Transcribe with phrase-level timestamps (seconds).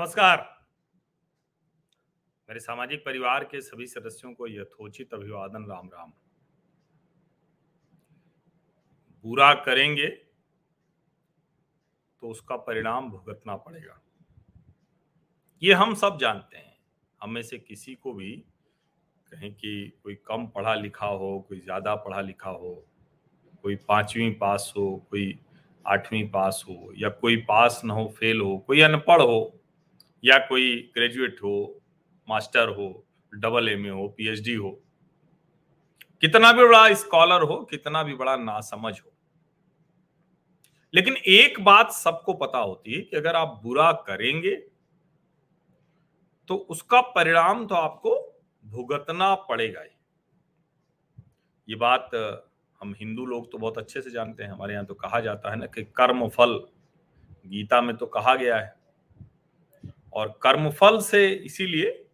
[0.00, 0.38] नमस्कार।
[2.48, 6.12] मेरे सामाजिक परिवार के सभी सदस्यों को यथोचित अभिवादन, राम राम।
[9.24, 10.06] बुरा करेंगे
[12.22, 14.00] तो उसका परिणाम भुगतना पड़ेगा।
[15.62, 16.76] ये हम सब जानते हैं।
[17.20, 18.32] हम में से किसी को भी
[19.26, 22.74] कहें कि कोई कम पढ़ा लिखा हो, कोई ज़्यादा पढ़ा लिखा हो,
[23.62, 25.38] कोई पांचवी पास हो, कोई
[25.86, 29.56] आठवीं पास हो, या कोई पास ना हो, फेल हो, कोई अनपढ़ हो
[30.22, 31.82] या कोई ग्रेजुएट हो
[32.28, 32.88] मास्टर हो
[33.32, 34.70] डबल एमए हो पीएचडी हो,
[36.22, 39.10] कितना भी बड़ा स्कॉलर हो, कितना भी बड़ा नासमझ हो।
[40.94, 44.54] लेकिन एक बात सबको पता होती है कि अगर आप बुरा करेंगे
[46.48, 48.14] तो उसका परिणाम तो आपको
[48.64, 49.90] भुगतना पड़ेगा ही।
[51.68, 52.10] ये बात,
[52.80, 55.56] हम हिंदू लोग तो बहुत अच्छे से जानते हैं, हमारे यहाँ तो कहा जाता है
[55.56, 56.58] ना कि कर्म फल,
[57.46, 58.74] गीता में तो कहा गया है।
[60.12, 62.06] और कर्मफल से इसीलिए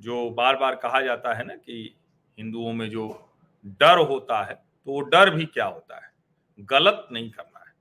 [0.00, 1.96] जो बार बार कहा जाता है ना कि
[2.38, 3.32] हिंदुओं में जो
[3.64, 6.12] डर होता है तो वो डर भी क्या होता है?
[6.60, 7.72] गलत नहीं करना है।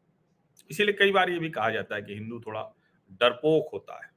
[0.72, 2.74] इसीलिए कई बार ये भी कहा जाता है कि हिंदू थोड़ा
[3.12, 4.12] डरपोक होता है।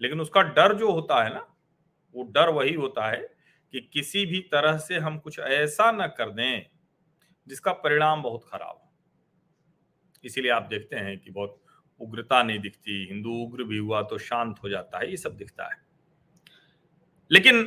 [0.00, 1.54] लेकिन उसका डर जो होता है ना,
[2.14, 3.34] वो डर वही होता है
[3.72, 6.66] कि किसी भी तरह से हम कुछ ऐसा न कर दें
[7.48, 8.92] जिसका परिणाम बहुत खराब हो।
[10.24, 11.63] इसीलिए आप देखते हैं कि बहुत
[12.00, 15.64] उग्रता नहीं दिखती, हिंदू उग्र भी हुआ तो शांत हो जाता है, ये सब दिखता
[15.64, 15.82] है।
[17.30, 17.64] लेकिन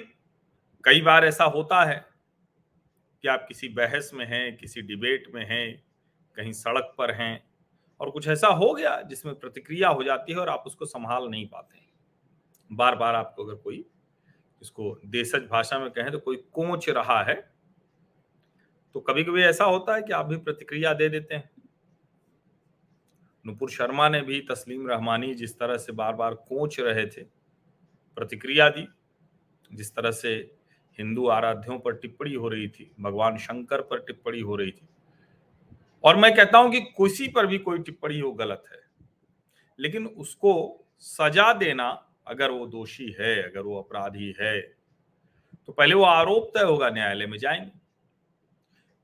[0.84, 2.06] कई बार ऐसा होता है
[3.24, 5.84] कि आप किसी बहस में हैं, किसी डिबेट में हैं,
[6.38, 7.44] कहीं सड़क पर हैं
[8.00, 11.48] और कुछ ऐसा हो गया जिसमें प्रतिक्रिया हो जाती है और आप उसको संभाल नहीं
[11.48, 11.80] पाते
[12.72, 13.86] बार बार आपको अगर कोई
[14.62, 17.36] इसको देशज भाषा में कहें तो कोई कोच रहा है
[18.96, 21.50] तो कभी कभी ऐसा होता है कि आप भी प्रतिक्रिया दे देते हैं।
[23.48, 27.22] नुपुर शर्मा ने भी तस्लीम रहमानी जिस तरह से बार बार कोच रहे थे,
[28.18, 28.88] प्रतिक्रिया दी,
[29.72, 30.34] जिस तरह से
[31.00, 34.88] हिंदू आराध्यों पर टिप्पणी हो रही थी, भगवान शंकर पर टिप्पणी हो रही थी।
[36.04, 38.82] और मैं कहता हूँ कि किसी पर भी कोई टिप्पणी हो गलत है,
[39.80, 40.54] लेकिन उसको
[41.00, 41.88] सजा देना
[42.28, 44.60] अगर वो दोषी है, अगर वो अपराधी है
[45.68, 47.72] तो पहले वो आरोप तय होगा न्यायालय में जाएँगे,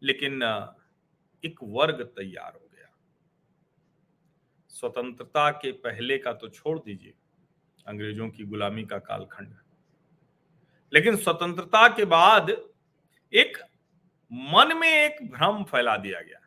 [0.02, 0.42] लेकिन,
[1.44, 2.63] एक वर्ग तैयार हो।
[4.84, 7.14] स्वतंत्रता के पहले का तो छोड़ दीजिए।
[7.88, 9.56] अंग्रेज़ों की गुलामी का कालखंड
[10.94, 12.50] लेकिन स्वतंत्रता के बाद
[13.34, 13.58] एक
[14.32, 16.40] मन में एक भ्रम फैला दिया गया।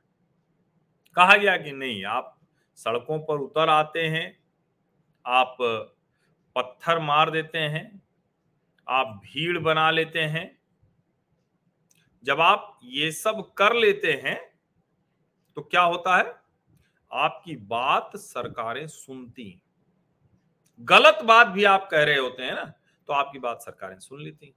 [1.17, 2.39] कहा गया कि नहीं, आप
[2.79, 4.39] सड़कों पर उतर आते हैं,
[5.25, 5.57] आप
[6.57, 8.03] पत्थर मार देते हैं,
[8.87, 10.47] आप भीड़ बना लेते हैं।
[12.25, 14.41] जब आप ये सब कर लेते हैं
[15.57, 16.46] तो क्या होता है?
[17.17, 19.61] आपकी बात सरकारें सुनती
[20.81, 22.65] गलत बात भी आप कह रहे होते हैं ना
[23.09, 24.55] तो आपकी बात सरकारें सुन लेती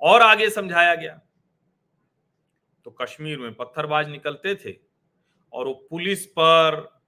[0.00, 1.20] और आगे समझाया गया
[2.84, 4.78] तो कश्मीर में पत्थरबाज निकलते थे
[5.52, 7.00] और वो पुलिस पर,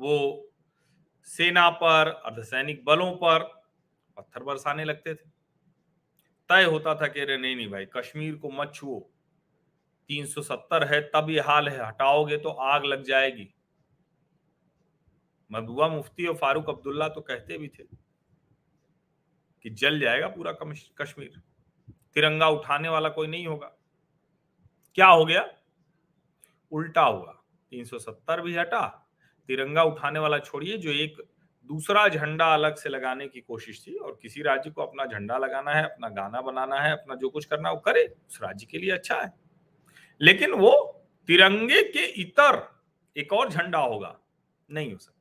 [0.00, 0.48] वो
[1.22, 3.42] सेना पर, अर्धसैनिक बलों पर
[4.16, 5.30] पत्थर बरसाने लगते थे।
[6.50, 9.00] तय होता था कि अरे नहीं नहीं भाई, कश्मीर को मत छुओ।
[10.08, 13.48] 370 है, तब ये हाल है। हटाओगे तो आग लग जाएगी।
[15.50, 17.84] महबूबा मुफ्ती और फारूक अब्दुल्ला तो कहते भी थे
[19.64, 20.52] कि जल जाएगा पूरा
[21.00, 21.40] कश्मीर।
[22.14, 23.72] तिरंगा उठाने वाला कोई नहीं होगा।
[24.94, 25.48] क्या हो गया?
[26.72, 28.86] उल्टा हुआ। 370 भी हटा,
[29.48, 31.16] तिरंगा उठाने वाला छोड़िए, जो एक
[31.64, 35.70] दूसरा झंडा अलग से लगाने की कोशिश थी और किसी राज्य को अपना झंडा लगाना
[35.70, 38.78] है, अपना गाना बनाना है, अपना जो कुछ करना है, वो करे। उस राज्य के
[38.78, 39.45] लिए अच्छा है।
[40.20, 40.72] लेकिन वो
[41.28, 42.82] तिरंगे के इतर
[43.16, 44.18] एक और झंडा होगा।
[44.70, 45.14] नहीं हो सकता।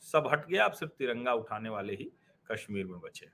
[0.00, 2.12] सब हट गया, अब सिर्फ़ तिरंगा उठाने वाले ही
[2.52, 3.26] कश्मीर में बचे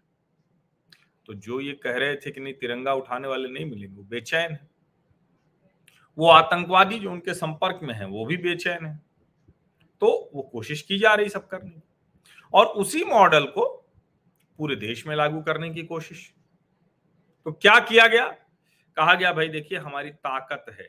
[1.26, 4.52] तो जो ये कह रहे थे कि नहीं, तिरंगा उठाने वाले नहीं मिलेंगे, वो बेचैन
[4.52, 4.68] है।
[6.18, 9.02] वो आतंकवादी जो उनके संपर्क में है, वो भी बेचैन है।
[10.00, 11.82] तो वो कोशिश की जा रही सब करने
[12.52, 13.66] और उसी मॉडल को
[14.58, 16.34] पूरे देश में लागू करने की कोशिश।
[17.44, 18.36] तो क्या किया गया?
[18.96, 20.88] कहा गया भाई देखिए हमारी ताकत है।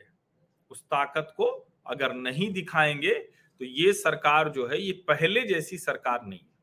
[0.70, 1.44] उस ताकत को
[1.86, 3.14] अगर नहीं दिखाएँगे
[3.60, 6.54] तो ये सरकार जो है ये पहले जैसी सरकार नहीं है।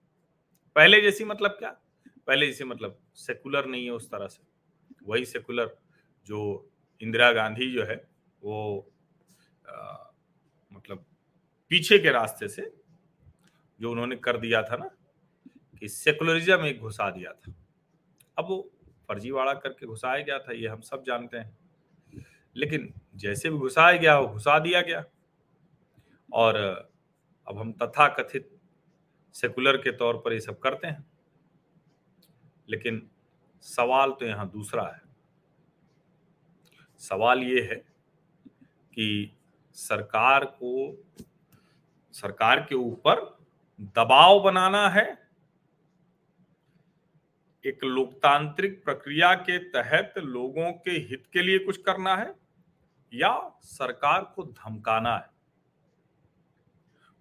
[0.76, 1.70] पहले जैसी मतलब क्या?
[2.28, 4.44] पहले जैसी मतलब सेकुलर नहीं है उस तरह से।
[5.06, 5.76] वही सेकुलर
[6.26, 6.70] जो
[7.02, 7.96] इंदिरा गांधी जो है
[8.42, 8.92] वो
[9.70, 9.98] आ,
[10.72, 11.06] मतलब
[11.72, 12.72] पीछे के रास्ते से
[13.80, 14.90] जो उन्होंने कर दिया था ना
[15.80, 17.54] कि सेकुलरिज्म एक घुसा दिया था।
[18.38, 18.73] अब वो
[19.08, 21.58] फर्जीवाड़ा करके घुसाया गया था, ये हम सब जानते हैं।
[22.56, 25.06] लेकिन जैसे भी घुसाया गया, वो घुसा दिया गया।
[26.34, 26.56] और
[27.48, 28.60] अब हम तथा कथित
[29.34, 31.06] सेकुलर के तौर पर ये सब करते हैं।
[32.70, 33.10] लेकिन
[33.62, 35.02] सवाल तो यहाँ दूसरा है।
[37.00, 37.76] सवाल ये है
[38.94, 39.38] कि
[39.74, 41.04] सरकार को,
[42.12, 43.38] सरकार के ऊपर
[43.82, 45.23] दबाव बनाना है
[47.66, 52.36] एक लोकतांत्रिक प्रक्रिया के तहत लोगों के हित के लिए कुछ करना है
[53.14, 55.30] या सरकार को धमकाना है?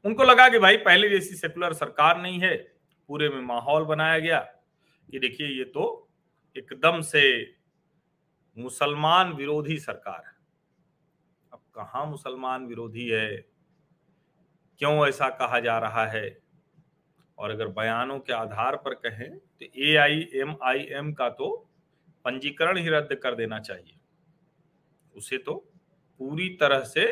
[0.05, 2.57] उनको लगा कि भाई पहले जैसी सेकुलर सरकार नहीं है,
[3.09, 4.41] पूरे में माहौल बनाया गया।
[5.11, 6.09] कि देखिए, ये तो
[6.57, 7.55] एकदम से
[8.59, 10.37] मुसलमान विरोधी सरकार है।
[11.53, 13.47] अब कहा मुसलमान विरोधी है?
[14.79, 16.39] क्यों ऐसा कहा जा रहा है?
[17.43, 21.49] और अगर बयानों के आधार पर कहें तो ए आई एम आई एम का तो
[22.25, 23.95] पंजीकरण ही रद्द कर देना चाहिए।
[25.15, 25.55] उसे तो
[26.21, 27.07] पूरी तरह से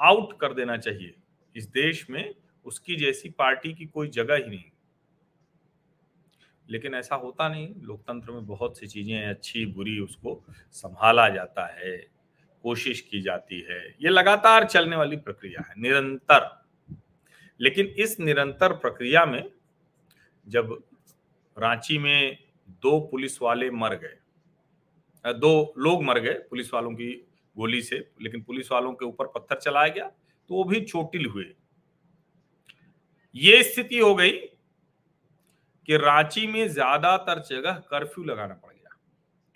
[0.00, 1.14] आउट कर देना चाहिए।
[1.56, 2.34] इस देश में
[2.66, 4.64] उसकी जैसी पार्टी की कोई जगह ही नहीं।
[6.68, 11.96] लेकिन ऐसा होता नहीं। लोकतंत्र में बहुत सी चीज़ें अच्छी, बुरी, उसको संभाला जाता है,
[12.64, 16.61] कोशिश की जाती है। ये लगातार चलने वाली प्रक्रिया है, निरंतर।
[17.62, 19.42] लेकिन इस निरंतर प्रक्रिया में
[20.46, 20.78] जब
[21.56, 22.38] रांची में
[22.82, 27.12] दो पुलिस वाले मर गए दो लोग मर गए पुलिस वालों की
[27.56, 30.06] गोली से, लेकिन पुलिस वालों के ऊपर पत्थर चलाया गया
[30.50, 31.44] तो वो भी चोटिल हुए।
[33.34, 34.32] ये स्थिति हो गई
[35.88, 38.96] कि रांची में ज़्यादातर जगह कर्फ्यू लगाना पड़ गया,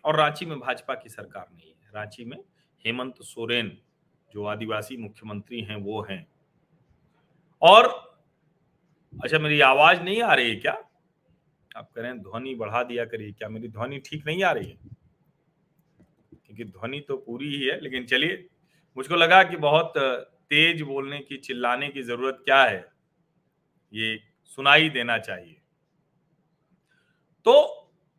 [0.05, 2.37] और रांची में भाजपा की सरकार नहीं है। रांची में
[2.85, 3.77] हेमंत सोरेन,
[4.31, 6.27] जो आदिवासी मुख्यमंत्री हैं, वो हैं।
[7.63, 8.07] और
[9.25, 10.73] अच्छा मेरी आवाज़ नहीं आ रही है क्या?
[11.77, 13.49] आप कह रहे हैं ध्वनि बढ़ा दिया करिए क्या?
[13.49, 14.77] मेरी ध्वनि ठीक नहीं आ रही है?
[16.47, 18.49] क्योंकि ध्वनि तो पूरी ही है, लेकिन चलिए,
[18.97, 19.93] मुझको लगा कि बहुत
[20.51, 22.89] तेज बोलने की, चिल्लाने की ज़रूरत क्या है?
[23.95, 25.57] ये सुनाई देना चाहिए।
[27.45, 27.53] तो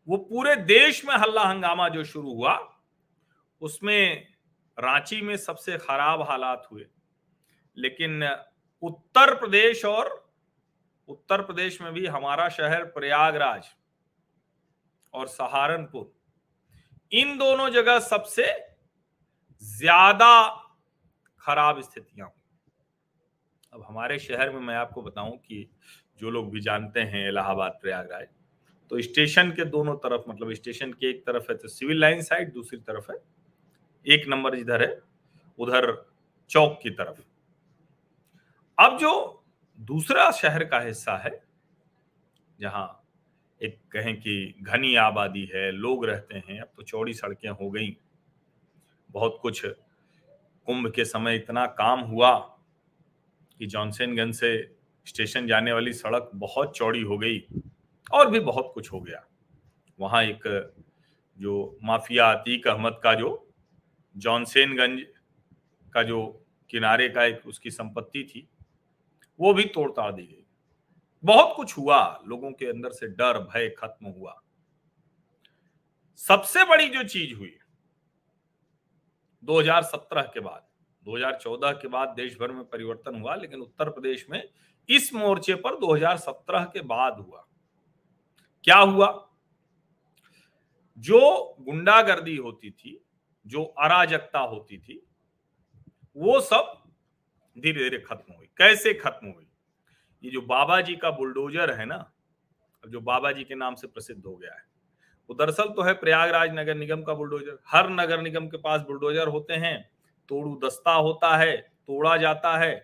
[0.07, 2.77] वो पूरे देश में हल्ला हंगामा जो शुरू हुआ,
[3.61, 4.27] उसमें
[4.79, 6.85] रांची में सबसे खराब हालात हुए।
[7.77, 8.37] लेकिन
[8.83, 10.09] उत्तर प्रदेश और
[11.09, 13.65] उत्तर प्रदेश में भी हमारा शहर प्रयागराज
[15.13, 16.11] और सहारनपुर।
[17.11, 18.45] इन दोनों जगह सबसे
[19.63, 20.47] ज़्यादा
[21.41, 22.29] खराब स्थितियाँ।
[23.73, 25.69] अब हमारे शहर में मैं आपको बताऊँ कि
[26.19, 28.27] जो लोग भी जानते हैं इलाहाबाद, प्रयागराज
[28.91, 32.53] तो स्टेशन के दोनों तरफ़ मतलब स्टेशन के एक तरफ़ है तो सिविल लाइन साइड,
[32.53, 33.17] दूसरी तरफ़ है,
[34.05, 34.99] एक नंबर जिधर है,
[35.59, 35.91] उधर
[36.49, 37.21] चौक की तरफ़।
[38.77, 39.43] अब जो
[39.79, 41.43] दूसरा शहर का हिस्सा है,
[42.59, 43.03] जहाँ
[43.61, 47.95] एक कहें कि घनी आबादी है, लोग रहते हैं, अब तो चौड़ी सड़कें हो गई।
[49.09, 52.37] बहुत कुछ कुंभ के समय इतना काम हुआ
[53.59, 54.51] कि जॉनसनगंज से
[55.05, 57.39] स्टेशन जाने वाली सड़क बहुत चौड़ी हो गई
[58.13, 59.23] और भी बहुत कुछ हो गया।
[59.99, 60.43] वहाँ एक
[61.39, 63.31] जो माफिया अतीक अहमद का जो
[64.15, 65.05] जॉनसेनगंज
[65.93, 68.47] का जो किनारे का एक उसकी संपत्ति थी
[69.39, 70.45] वो भी तोड़ ताड़ दी गई।
[71.23, 74.41] बहुत कुछ हुआ, लोगों के अंदर से डर, भय खत्म हुआ।
[76.15, 77.57] सबसे बड़ी जो चीज़ हुई
[79.43, 80.67] 2017 के बाद
[81.03, 84.49] 2014 के बाद देश भर में परिवर्तन हुआ, लेकिन उत्तर प्रदेश में
[84.89, 87.47] इस मोर्चे पर 2017 के बाद हुआ।
[88.63, 89.29] क्या हुआ?
[90.97, 93.05] जो गुंडागर्दी होती थी,
[93.47, 95.07] जो अराजकता होती थी,
[96.17, 96.76] वो सब
[97.57, 99.47] धीरे धीरे खत्म हुई। कैसे खत्म हुई?
[100.23, 102.05] ये जो बाबा जी का बुलडोजर है ना
[102.83, 104.63] जो बाबा जी के नाम से प्रसिद्ध हो गया है,
[105.29, 109.27] वो दरअसल तो है प्रयागराज नगर निगम का बुलडोजर। हर नगर निगम के पास बुलडोजर
[109.27, 109.89] होते हैं,
[110.29, 112.75] तोड़ू दस्ता होता है, तोड़ा जाता है।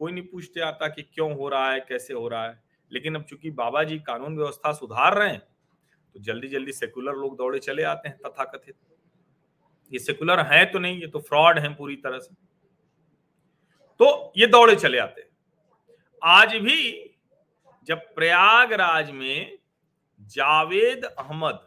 [0.00, 2.62] कोई नहीं पूछते आता कि क्यों हो रहा है, कैसे हो रहा है?
[2.92, 5.40] लेकिन अब चूँकि बाबा जी कानून व्यवस्था सुधार रहे हैं
[6.14, 8.74] तो जल्दी जल्दी सेकुलर लोग दौड़े चले आते हैं तथाकथित।
[9.92, 12.34] ये सेकुलर है तो नहीं, ये तो फ्रॉड है पूरी तरह से।
[14.00, 15.26] तो ये दौड़े चले आते
[16.22, 16.80] आज भी
[17.86, 19.58] जब प्रयागराज में
[20.30, 21.58] जावेद अहमद,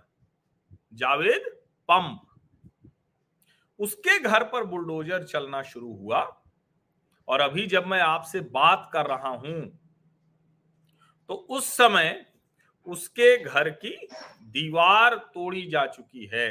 [0.93, 1.49] जावेद
[1.89, 2.21] पंप,
[3.79, 6.21] उसके घर पर बुलडोजर चलना शुरू हुआ,
[7.27, 9.61] और अभी जब मैं आपसे बात कर रहा हूँ
[11.29, 12.25] तो उस समय
[12.87, 13.95] उसके घर की
[14.43, 16.49] दीवार तोड़ी जा चुकी है।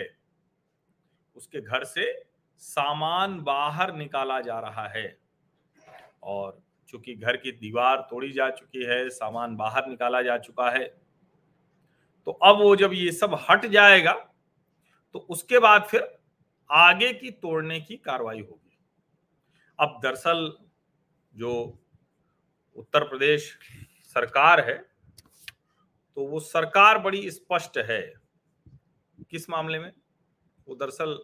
[1.37, 2.13] उसके घर से
[2.63, 5.07] सामान बाहर निकाला जा रहा है।
[6.23, 10.85] और चूँकि घर की दीवार तोड़ी जा चुकी है, सामान बाहर निकाला जा चुका है
[12.27, 14.13] तो अब वो जब ये सब हट जाएगा
[15.15, 16.09] तो उसके बाद फिर
[16.71, 18.79] आगे की तोड़ने की कार्रवाई होगी।
[19.79, 20.53] अब दरअसल
[21.35, 21.53] जो
[22.77, 23.59] उत्तर प्रदेश
[24.17, 24.77] सरकार है
[26.17, 28.03] तो वो सरकार बड़ी स्पष्ट है।
[29.31, 29.93] किस मामले में?
[30.69, 31.15] वो दरअसल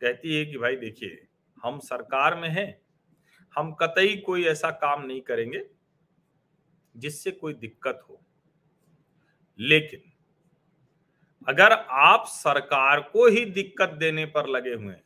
[0.00, 1.26] कहती है कि भाई देखिए,
[1.62, 2.81] हम सरकार में हैं
[3.56, 5.64] हम कतई कोई ऐसा काम नहीं करेंगे
[6.96, 8.20] जिससे कोई दिक्कत हो।
[9.58, 10.12] लेकिन
[11.48, 15.04] अगर आप सरकार को ही दिक्कत देने पर लगे हुए हैं,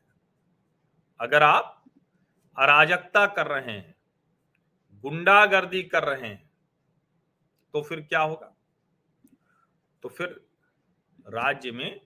[1.21, 1.85] अगर आप
[2.57, 3.95] अराजकता कर रहे हैं,
[5.05, 6.51] गुंडागर्दी कर रहे हैं
[7.75, 8.55] तो फिर क्या होगा?
[10.03, 10.47] तो फिर
[11.29, 12.01] राज्य में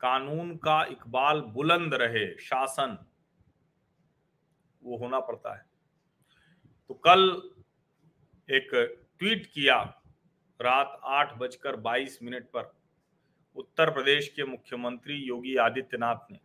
[0.00, 2.98] कानून का इकबाल बुलंद रहे शासन।
[4.84, 5.64] वो होना पड़ता है।
[6.88, 7.50] तो कल
[8.50, 10.02] एक ट्वीट किया
[10.60, 12.74] रात आठ बजकर बाईस मिनट पर
[13.56, 16.38] उत्तर प्रदेश के मुख्यमंत्री योगी आदित्यनाथ ने।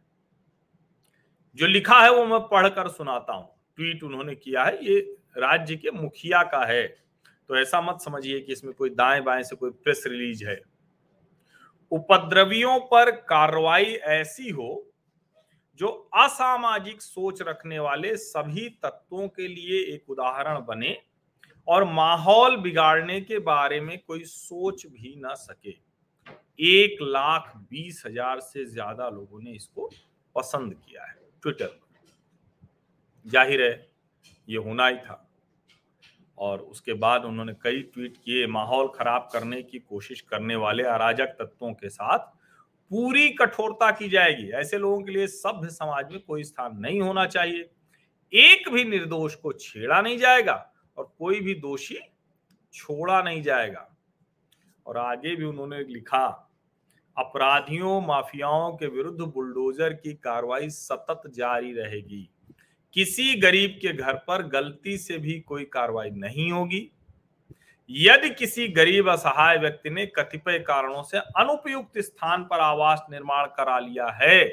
[1.56, 5.92] जो लिखा है वो मैं पढ़कर सुनाता हूँ। ट्वीट उन्होंने किया है, ये राज्य के
[5.92, 6.88] मुखिया का है।
[7.48, 10.62] तो ऐसा मत समझिए कि इसमें कोई दाएँ बाएँ से कोई प्रेस रिलीज़ है।
[11.92, 14.87] उपद्रवियों पर कार्रवाई ऐसी हो
[15.80, 20.98] जो असामाजिक सोच रखने वाले सभी तत्वों के लिए एक उदाहरण बने
[21.68, 25.76] और माहौल बिगाड़ने के बारे में कोई सोच भी ना सके।
[26.60, 29.90] एक लाख बीस हज़ार से ज़्यादा लोगों ने इसको
[30.36, 31.86] पसंद किया है ट्विटर पर।
[33.26, 33.88] ज़ाहिर है,
[34.48, 35.24] ये होना ही था।
[36.38, 41.36] और उसके बाद उन्होंने कई ट्वीट किए, माहौल खराब करने की कोशिश करने वाले अराजक
[41.40, 42.36] तत्वों के साथ
[42.90, 47.26] पूरी कठोरता की जाएगी। ऐसे लोगों के लिए सभ्य समाज में कोई स्थान नहीं होना
[47.26, 47.70] चाहिए।
[48.34, 52.00] एक भी निर्दोष को छेड़ा नहीं जाएगा और कोई भी दोषी
[52.74, 53.96] छोड़ा नहीं जाएगा।
[54.86, 56.44] और आगे भी उन्होंने लिखा,
[57.18, 62.30] अपराधियों, माफियाओं के विरुद्ध बुलडोजर की कार्रवाई सतत जारी रहेगी।
[62.94, 66.92] किसी गरीब के घर पर गलती से भी कोई कार्रवाई नहीं होगी।
[67.90, 73.78] यदि किसी गरीब असहाय व्यक्ति ने कतिपय कारणों से अनुपयुक्त स्थान पर आवास निर्माण करा
[73.80, 74.44] लिया है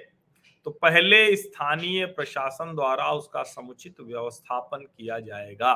[0.66, 5.72] तो पहले स्थानीय प्रशासन द्वारा उसका समुचित व्यवस्थापन किया जाएगा।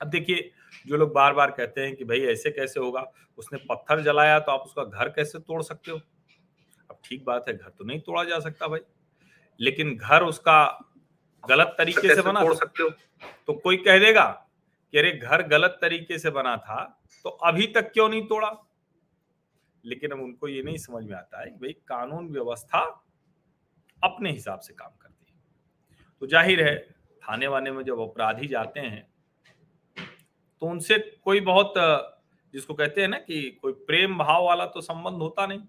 [0.00, 0.50] अब देखिए
[0.86, 3.04] जो लोग बार बार कहते हैं कि भाई ऐसे कैसे होगा?
[3.38, 6.00] उसने पत्थर जलाया तो आप उसका घर कैसे तोड़ सकते हो?
[6.90, 8.80] अब ठीक बात है घर तो नहीं तोड़ा जा सकता भाई।
[9.60, 10.88] लेकिन घर उसका
[11.44, 12.90] गलत तरीके से बना तोड़ सकते हो?
[13.46, 14.45] तो कोई कह देगा
[14.98, 16.82] अरे घर गलत तरीके से बना था
[17.24, 18.50] तो अभी तक क्यों नहीं तोड़ा?
[19.84, 22.80] लेकिन अब उनको ये नहीं समझ में आता है कि भाई कानून व्यवस्था
[24.02, 25.38] अपने हिसाब से काम करती है।
[26.22, 26.76] तो ज़ाहिर है,
[27.22, 29.06] थाने वाने में जब अपराधी जाते हैं
[30.62, 31.74] तो उनसे कोई बहुत,
[32.54, 35.60] जिसको कहते हैं ना कि कोई प्रेम भाव वाला तो संबंध होता नहीं।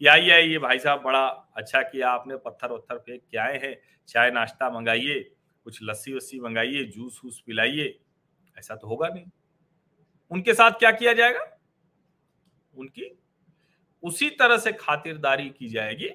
[0.00, 3.76] कि आइए आइए, भाई साहब, बड़ा अच्छा किया आपने पत्थर वत्थर फेंक के आए हैं,
[4.08, 5.18] चाय नाश्ता मंगाइए,
[5.66, 7.86] कुछ लस्सी वस्सी मंगाइए जूस वूस पिलाइए।
[8.56, 9.24] ऐसा तो होगा नहीं।
[10.30, 11.44] उनके साथ क्या किया जाएगा?
[12.74, 13.10] उनकी
[14.02, 16.08] उसी तरह से खातिरदारी की जाएगी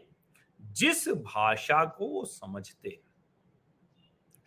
[0.60, 3.00] जिस भाषा को वो समझते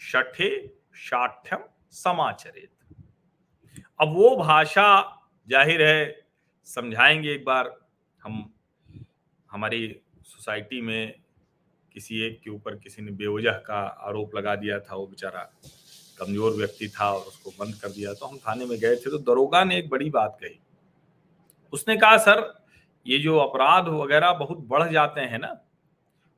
[0.01, 2.71] शाठ्यम समाचरित।
[4.01, 4.87] अब वो भाषा
[5.49, 6.27] ज़ाहिर है,
[6.67, 7.75] समझाएँगे एक बार
[8.21, 8.53] हम,
[9.51, 11.15] हमारी सोसाइटी में
[11.95, 15.51] किसी एक के ऊपर किसी ने बेवजह का आरोप लगा दिया था, वो बेचारा
[16.21, 19.19] कमज़ोर व्यक्ति था और उसको बंद कर दिया तो हम थाने में गए थे तो
[19.25, 20.59] दरोगा ने एक बड़ी बात कही।
[21.73, 22.43] उसने कहा, सर,
[23.07, 25.57] ये जो अपराध वगैरह बहुत बढ़ जाते हैं ना,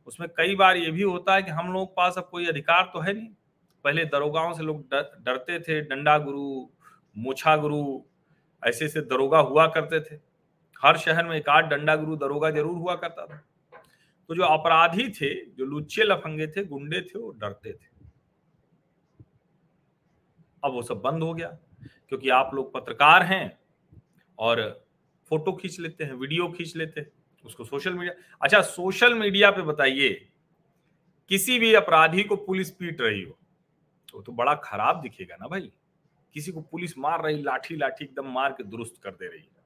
[0.08, 3.00] उसमें कई बार ये भी होता है कि हम लोग पास अब कोई अधिकार तो
[3.00, 3.28] है नहीं।
[3.84, 6.66] पहले दरोगाओं से लोग डरते थे, डंडा गुरु,
[7.16, 8.00] मोछा गुरु,
[8.62, 10.20] ऐसे ऐसे दरोगा हुआ करते थे।
[10.82, 13.42] हर शहर में एक आध डंडा गुरु, दरोगा ज़रूर हुआ करता था।
[14.30, 17.90] तो जो अपराधी थे, जो लुच्चे लफंगे थे, गुंडे थे, वो डरते थे।
[20.62, 21.48] अब वो सब बंद हो गया,
[22.08, 23.58] क्योंकि आप लोग पत्रकार हैं
[24.38, 24.60] और
[25.30, 27.10] फ़ोटो खींच लेते हैं, वीडियो खींच लेते हैं,
[27.44, 30.10] उसको सोशल मीडिया अच्छा सोशल मीडिया पे बताइए,
[31.30, 33.38] किसी भी अपराधी को पुलिस पीट रही हो
[34.08, 35.70] तो तो बड़ा खराब दिखेगा ना भाई।
[36.34, 39.60] किसी को पुलिस मार रही लाठी लाठी एकदम मार के दुरुस्त कर दे रही है।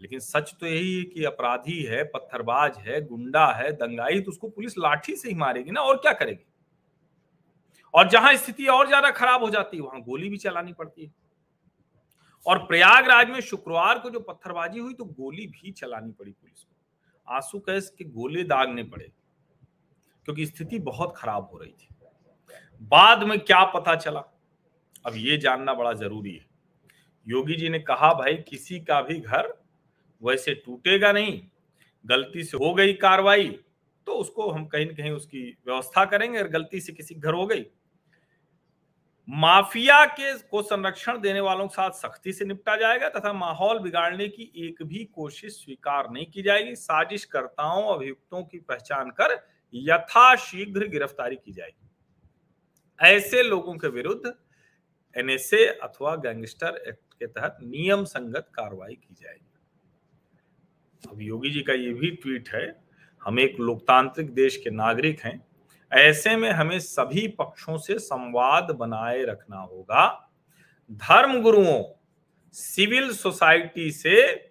[0.00, 4.48] लेकिन सच तो यही है कि अपराधी है, पत्थरबाज है, गुंडा है, दंगाई तो उसको
[4.48, 6.44] पुलिस लाठी से ही मारेगी ना, और क्या करेगी?
[7.94, 11.12] और जहाँ स्थिति और ज़्यादा खराब हो जाती है, वहाँ गोली भी चलानी पड़ती है।
[12.46, 17.34] और प्रयागराज में शुक्रवार को जो पत्थरबाजी हुई तो गोली भी चलानी पड़ी पुलिस को।
[17.34, 19.10] आँसू कैस के गोले दागने पड़े,
[20.26, 21.88] क्योंकि स्थिति बहुत खराब हो रही थी।
[22.90, 24.20] बाद में क्या पता चला?
[25.04, 26.46] अब ये जानना बड़ा ज़रूरी है।
[27.26, 29.52] योगी जी ने कहा, भाई, किसी का भी घर
[30.22, 31.40] वैसे टूटेगा नहीं।
[32.04, 33.48] गलती से हो गई कार्रवाई
[34.06, 37.46] तो उसको हम कहीं ना कहीं उसकी व्यवस्था करेंगे। अगर गलती से किसी घर हो
[37.46, 37.62] गई
[39.28, 44.28] माफिया के को संरक्षण देने वालों के साथ सख्ती से निपटा जाएगा तथा माहौल बिगाड़ने
[44.28, 49.36] की एक भी कोशिश स्वीकार नहीं की जाएगी। साजिशकर्ताओं, अभियुक्तों की पहचान कर
[49.74, 51.88] यथाशीघ्र गिरफ्तारी की जाएगी।
[52.98, 54.34] ऐसे लोगों के विरुद्ध
[55.16, 59.50] एनएसए अथवा गैंगस्टर एक्ट के तहत नियम संगत कार्रवाई की जाएगी।
[61.04, 62.84] अब योगी जी का ये भी ट्वीट है,
[63.22, 65.38] हम एक लोकतांत्रिक देश के नागरिक हैं
[65.94, 70.30] ऐसे में हमें सभी पक्षों से संवाद बनाए रखना होगा।
[70.92, 71.82] धर्म गुरुओं
[72.52, 74.50] सिविल सोसाइटी से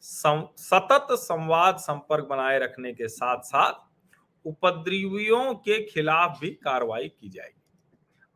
[0.00, 7.28] सम, सतत संवाद संपर्क बनाए रखने के साथ साथ उपद्रवियों के खिलाफ भी कार्रवाई की
[7.28, 7.62] जाएगी।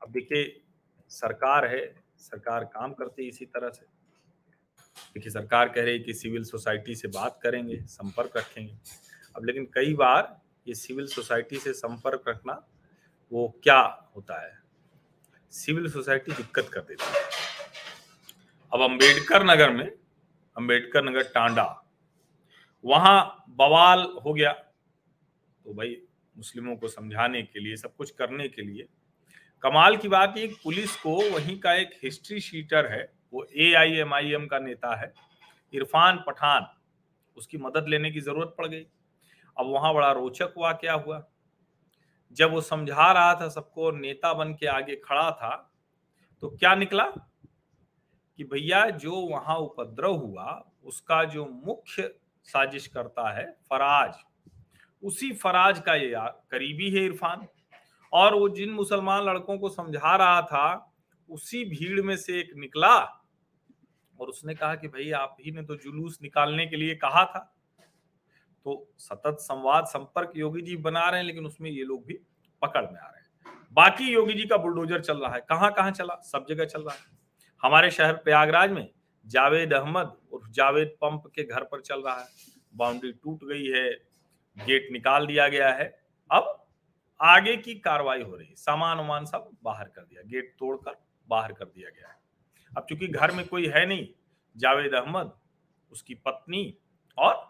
[0.02, 0.60] अब देखिए
[1.08, 3.86] सरकार है सरकार काम करती है इसी तरह से।
[5.14, 8.76] देखिए सरकार कह रही है कि सिविल सोसाइटी से बात करेंगे संपर्क रखेंगे।
[9.36, 12.66] अब लेकिन कई बार ये सिविल सोसाइटी से संपर्क रखना
[13.32, 14.58] वो क्या होता है?
[15.50, 17.24] सिविल सोसाइटी दिक्कत कर देती है।
[18.72, 19.92] अब अंबेडकर नगर में,
[20.56, 21.84] अंबेडकर नगर टांडा,
[22.84, 26.02] वहाँ बवाल हो गया। तो भाई,
[26.36, 28.88] मुस्लिमों को समझाने के लिए, सब कुछ करने के लिए,
[29.62, 33.92] कमाल की बात एक पुलिस को वहीं का एक हिस्ट्री शीटर है, वो ए आई
[33.92, 35.12] एम आई एम का नेता है,
[35.72, 36.66] इरफान पठान,
[37.36, 38.86] उसकी मदद लेने की ज़रूरत पड़ गई।
[39.58, 41.24] अब वहाँ बड़ा रोचक हुआ, क्या हुआ?
[42.32, 45.72] जब वो समझा रहा था सबको नेता बन के आगे खड़ा था
[46.42, 47.04] तो क्या निकला?
[48.36, 54.14] कि भैया, जो वहाँ उपद्रव हुआ, उसका जो मुख्य साजिश करता है फराज,
[55.02, 56.14] उसी फराज का ये,
[56.50, 57.46] करीबी है इरफान।
[58.12, 60.94] और वो जिन मुसलमान लड़कों को समझा रहा था,
[61.30, 62.96] उसी भीड़ में से एक निकला।
[64.20, 67.57] और उसने कहा कि भाई, आप ही ने तो जुलूस निकालने के लिए कहा था।
[68.64, 72.14] तो सतत संवाद, संपर्क योगी जी बना रहे हैं, लेकिन उसमें ये लोग भी
[72.62, 75.90] पकड़ में आ रहे हैं। बाकी योगी जी का बुलडोजर चल रहा है। कहाँ कहाँ
[75.90, 76.14] चला?
[76.14, 77.18] सब जगह चल रहा है।
[77.62, 78.90] हमारे शहर प्रयागराज में
[79.26, 82.26] जावेद अहमद और जावेद पंप के घर पर चल रहा है।
[82.74, 83.90] बाउंड्री टूट गई है,
[84.56, 86.66] गेट निकाल दिया गया है। अब
[87.20, 90.96] आगे की कार्रवाई हो रही है। सामान उमान सब बाहर कर दिया, गेट तोड़कर
[91.28, 92.16] बाहर कर दिया गया है।
[92.76, 94.08] अब चूँकि घर में कोई है नहीं,
[94.56, 95.32] जावेद अहमद,
[95.92, 96.78] उसकी पत्नी
[97.18, 97.47] और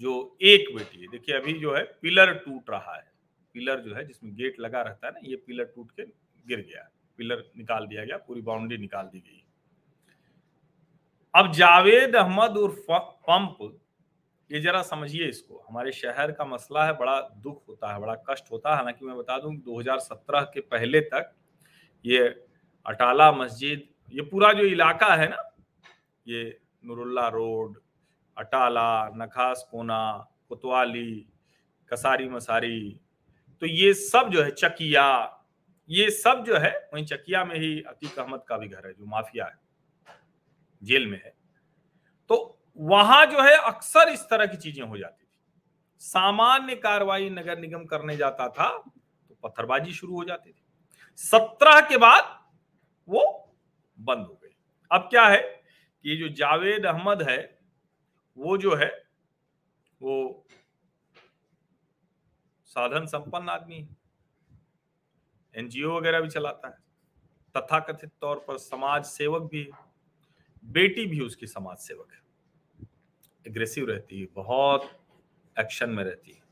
[0.00, 3.10] जो एक बेटी देखिए अभी जो है पिलर टूट रहा है।
[3.54, 6.02] पिलर जो है जिसमें गेट लगा रहता है ना, ये पिलर टूट के
[6.46, 9.44] गिर गया पिलर निकाल दिया गया, पूरी बाउंड्री निकाल दी गई।
[11.34, 12.90] अब जावेद अहमद उर्फ़
[13.28, 13.58] पंप,
[14.50, 18.50] ये जरा समझिए इसको। हमारे शहर का मसला है, बड़ा दुख होता है, बड़ा कष्ट
[18.52, 21.32] होता है। हालाँकि मैं बता दूँ 2017 के पहले तक
[22.04, 22.26] ये
[22.86, 25.54] अटाला मस्जिद, ये पूरा जो इलाका है ना,
[26.26, 27.81] ये नुरुल्ला रोड
[28.36, 30.02] अटाला नखास कोना
[30.48, 31.26] कोतवाली
[31.90, 33.00] कसारी मसारी
[33.62, 35.38] तो ये सब जो है चकिया,
[35.90, 39.06] ये सब जो है वहीं चकिया में ही अतीक अहमद का भी घर है, जो
[39.06, 39.60] माफिया है।
[40.82, 41.32] जेल में है।
[42.30, 45.28] तो वहाँ जो है अक्सर इस तरह की चीज़ें हो जाती थी।
[46.02, 50.62] सामान्य कार्रवाई नगर निगम करने जाता था तो पत्थरबाजी शुरू हो जाती थी।
[51.18, 52.38] सत्रह के बाद
[53.08, 53.24] वो
[53.98, 54.54] बंद हो गई।
[54.90, 57.38] अब क्या है कि ये जो जावेद अहमद है
[58.38, 59.04] वो जो है,
[60.02, 60.46] वो
[62.66, 63.96] साधन संपन्न आदमी है।
[65.56, 66.74] एनजीओ वगैरह भी चलाता है।
[67.56, 69.70] तथाकथित तौर पर समाज सेवक भी
[70.64, 72.22] बेटी भी उसकी समाज सेवक है।
[73.48, 74.90] एग्रेसिव रहती है, बहुत
[75.58, 76.42] एक्शन में रहती है।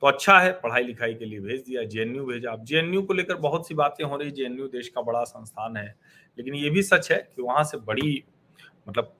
[0.00, 3.34] तो अच्छा है, पढ़ाई लिखाई के लिए भेज दिया जेएनयू भेजा। अब जेएनयू को लेकर
[3.34, 5.98] बहुत सी बातें हो रही है। जेएनयू देश का बड़ा संस्थान है।
[6.38, 8.24] लेकिन ये भी सच है कि वहाँ से बड़ी
[8.88, 9.16] मतलब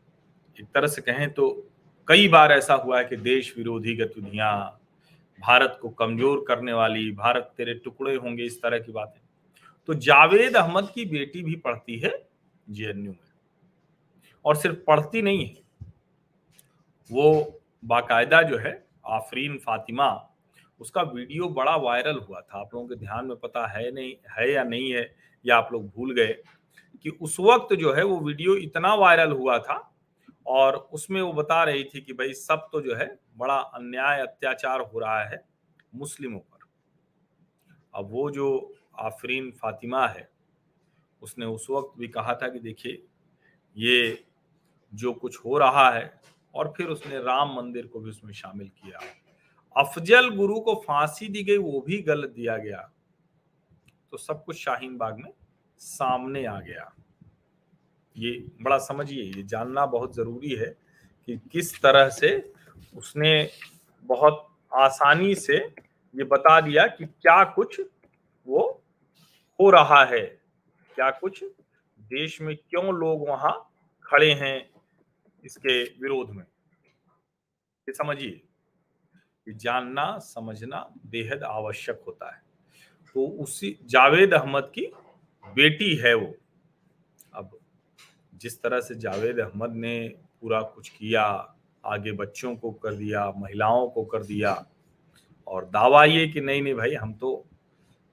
[0.61, 1.69] एक तरह से कहें तो
[2.09, 4.81] कई बार ऐसा हुआ है कि देश विरोधी गतिविधियाँ,
[5.41, 9.21] भारत को कमज़ोर करने वाली, भारत तेरे टुकड़े होंगे, इस तरह की बातें।
[9.87, 12.29] तो जावेद अहमद की बेटी भी पढ़ती है
[12.71, 13.19] जेएनयू में।
[14.45, 15.63] और सिर्फ़ पढ़ती नहीं है।
[17.11, 20.33] वो बाकायदा जो है, आफरीन फातिमा,
[20.81, 24.53] उसका वीडियो बड़ा वायरल हुआ था। आप लोगों के ध्यान में पता है नहीं, है
[24.53, 25.15] या नहीं है,
[25.45, 26.37] या आप लोग भूल गए
[27.03, 29.93] कि उस वक्त जो है वो वीडियो इतना वायरल हुआ था
[30.47, 34.81] और उसमें वो बता रही थी कि भाई, सब तो जो है, बड़ा अन्याय अत्याचार
[34.81, 35.45] हो रहा है
[35.95, 36.59] मुस्लिमों पर।
[37.95, 40.31] अब वो जो आफरीन फातिमा है,
[41.23, 43.07] उसने उस वक्त भी कहा था कि देखिए,
[43.77, 44.25] ये
[44.95, 46.21] जो कुछ हो रहा है,
[46.55, 48.99] और फिर उसने राम मंदिर को भी उसमें शामिल किया।
[49.77, 52.93] अफजल गुरु को फांसी दी गई, वो भी गलत दिया गया।
[54.11, 55.33] तो सब कुछ शाहीन बाग में
[55.79, 56.95] सामने आ गया।
[58.17, 60.67] ये बड़ा समझिए, ये जानना बहुत ज़रूरी है
[61.29, 62.31] कि किस तरह से
[62.97, 63.51] उसने
[64.05, 67.81] बहुत आसानी से ये बता दिया कि क्या कुछ
[68.47, 68.61] वो
[69.61, 70.25] हो रहा है,
[70.97, 71.43] क्या कुछ
[72.01, 73.53] देश में क्यों लोग वहाँ
[74.05, 74.59] खड़े हैं
[75.45, 78.43] इसके विरोध में। ये समझिए
[79.47, 82.43] जानना, समझना बेहद आवश्यक होता है।
[83.15, 84.87] तो उसी जावेद अहमद की
[85.45, 86.35] बेटी है वो।
[88.37, 90.09] जिस तरह से जावेद अहमद ने
[90.41, 91.23] पूरा कुछ किया,
[91.85, 94.67] आगे बच्चों को कर दिया, महिलाओं को कर दिया,
[95.47, 97.45] और दावा ये कि नहीं नहीं भाई, हम तो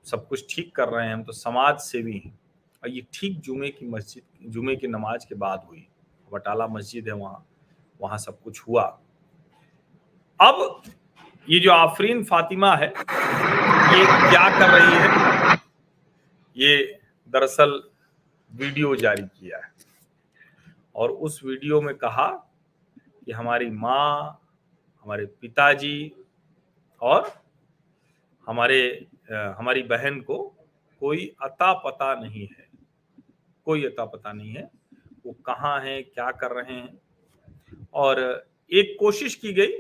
[0.05, 2.39] सब कुछ ठीक कर रहे हैं, हम तो समाज सेवी हैं।
[2.83, 5.87] और ये ठीक जुमे की मस्जिद, जुमे की नमाज़ के बाद हुई।
[6.31, 7.45] बटाला मस्जिद है वहाँ
[8.01, 8.83] वहाँ सब कुछ हुआ।
[10.39, 10.83] अब
[11.49, 15.57] ये जो आफरीन फातिमा है, ये क्या कर रही है?
[16.57, 17.83] ये दरअसल
[18.51, 19.71] वीडियो जारी किया है।
[20.95, 22.27] और उस वीडियो में कहा
[23.25, 24.41] कि हमारी माँ,
[25.03, 26.11] हमारे पिताजी
[27.01, 27.31] और
[28.47, 30.55] हमारे हमारी बहन को
[30.99, 32.69] कोई अता पता नहीं है।
[33.65, 34.71] कोई अता पता नहीं है।
[35.25, 37.01] वो कहाँ है, क्या कर रहे हैं?
[37.93, 39.71] और एक कोशिश की गई।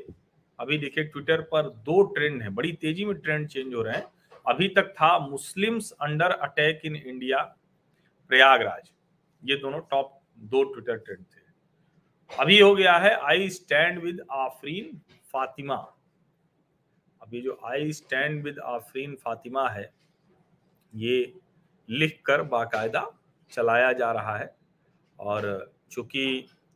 [0.59, 4.07] अभी देखिए, ट्विटर पर दो ट्रेंड है। बड़ी तेज़ी में ट्रेंड चेंज हो रहे हैं।
[4.47, 7.55] अभी तक था Muslims under attack in India,
[8.27, 8.91] Prayagraj.
[9.43, 11.41] ये दोनों टॉप दो ट्विटर ट्रेंड थे।
[12.31, 14.97] अभी हो गया है I stand with Afreen
[15.33, 15.75] Fatima
[17.21, 19.91] अभी जो I stand with Afreen Fatima है,
[20.93, 21.33] ये
[21.89, 23.05] लिख कर बाकायदा
[23.51, 24.55] चलाया जा रहा है।
[25.19, 26.25] और चूँकि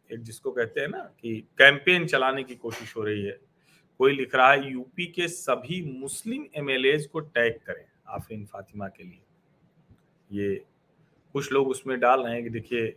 [0.10, 3.38] एक जिसको कहते हैं ना कि कैंपेन चलाने की कोशिश हो रही है,
[4.00, 9.04] कोई लिख रहा है यूपी के सभी मुस्लिम एमएलए को टैग करें आफरीन फातिमा के
[9.04, 9.22] लिए।
[10.32, 10.56] ये
[11.36, 12.96] कुछ लोग उसमें डाल रहे हैं कि देखिए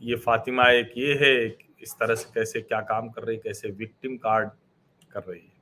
[0.00, 1.34] ये फातिमा एक ये है
[1.82, 4.50] इस तरह से कैसे क्या काम कर रही, कैसे विक्टिम कार्ड
[5.10, 5.52] कर रही है।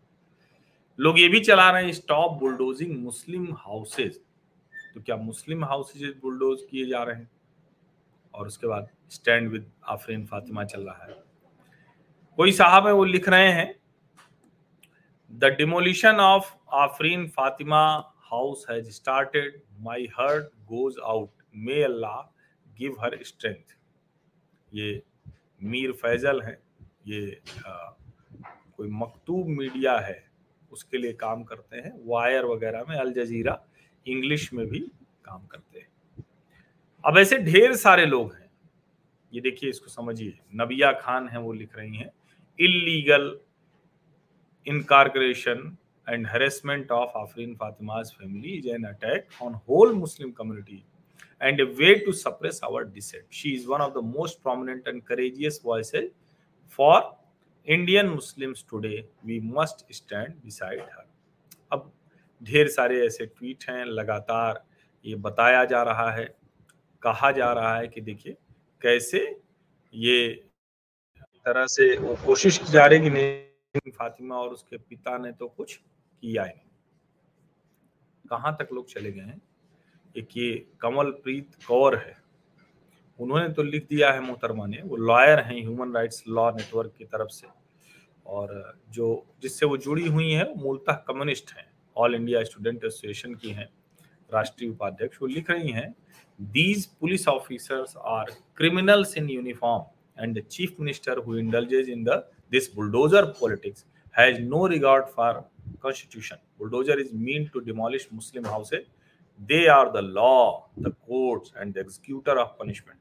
[0.98, 4.20] लोग ये भी चला रहे हैं स्टॉप बुलडोजिंग मुस्लिम हाउसेज
[4.94, 7.30] तो क्या मुस्लिम हाउसेज बुलडोज किए जा रहे हैं?
[8.34, 11.22] और उसके बाद स्टैंड विद आफरीन फातिमा चल रहा है।
[12.38, 13.74] कोई साहब है, वो लिख रहे हैं
[15.30, 17.82] the demolition of Afreen Fatima
[18.30, 22.20] house has started my heart goes out may Allah
[22.80, 23.76] give her strength.
[24.72, 25.02] ये
[25.62, 26.58] मीर फैजल है
[27.06, 27.72] ये आ,
[28.76, 30.22] कोई मकतूब मीडिया है
[30.72, 33.58] उसके लिए काम करते हैं। वायर वगैरह में अल जजीरा
[34.06, 34.78] इंग्लिश में भी
[35.24, 36.24] काम करते हैं।
[37.04, 38.50] अब ऐसे ढेर सारे लोग हैं।
[39.32, 42.10] ये देखिए इसको समझिए। नबिया खान है वो लिख रही हैं।
[42.58, 43.36] Illegal
[44.66, 50.78] incarceration and harassment of Afrin Fatima's family is an attack on whole Muslim community
[51.40, 53.24] and a way to suppress our dissent.
[53.30, 56.10] She is one of the most prominent and courageous voices
[56.66, 57.16] for
[57.66, 59.06] Indian Muslims today.
[59.24, 61.06] We must stand beside her.
[61.72, 61.90] अब
[62.42, 64.62] ढेर सारे ऐसे tweet हैं लगातार
[65.04, 66.24] ये बताया जा रहा है
[67.02, 68.36] कहा जा रहा है कि देखिए
[68.82, 69.20] कैसे
[69.94, 70.28] ये
[71.46, 75.48] तरह से वो कोशिश की जा रही कि नहीं फातिमा और उसके पिता ने तो
[75.48, 76.68] कुछ किया ही नहीं
[78.30, 79.40] कहाँ तक लोग चले गए हैं
[80.18, 82.16] एक ये कमलप्रीत कौर है।
[83.18, 87.04] उन्होंने तो लिख दिया है मोहतरमा ने, वो लॉयर हैं ह्यूमन राइट्स लॉ नेटवर्क की
[87.04, 87.46] तरफ़ से।
[88.26, 93.50] और जो, जिससे वो जुड़ी हुई है मूलतः कम्युनिस्ट हैं ऑल इंडिया स्टूडेंट एसोसिएशन की
[93.50, 93.68] हैं,
[94.32, 95.94] राष्ट्रीय उपाध्यक्ष। वो लिख रही हैं
[96.40, 102.22] these police officers are criminals in uniform and the chief minister who indulges in the
[102.52, 103.84] this bulldozer politics
[104.18, 105.42] has no regard for
[105.82, 108.82] constitution Bulldozer is mean to demolish Muslim houses.
[109.40, 112.98] They are the law, the courts, and the executor of punishment.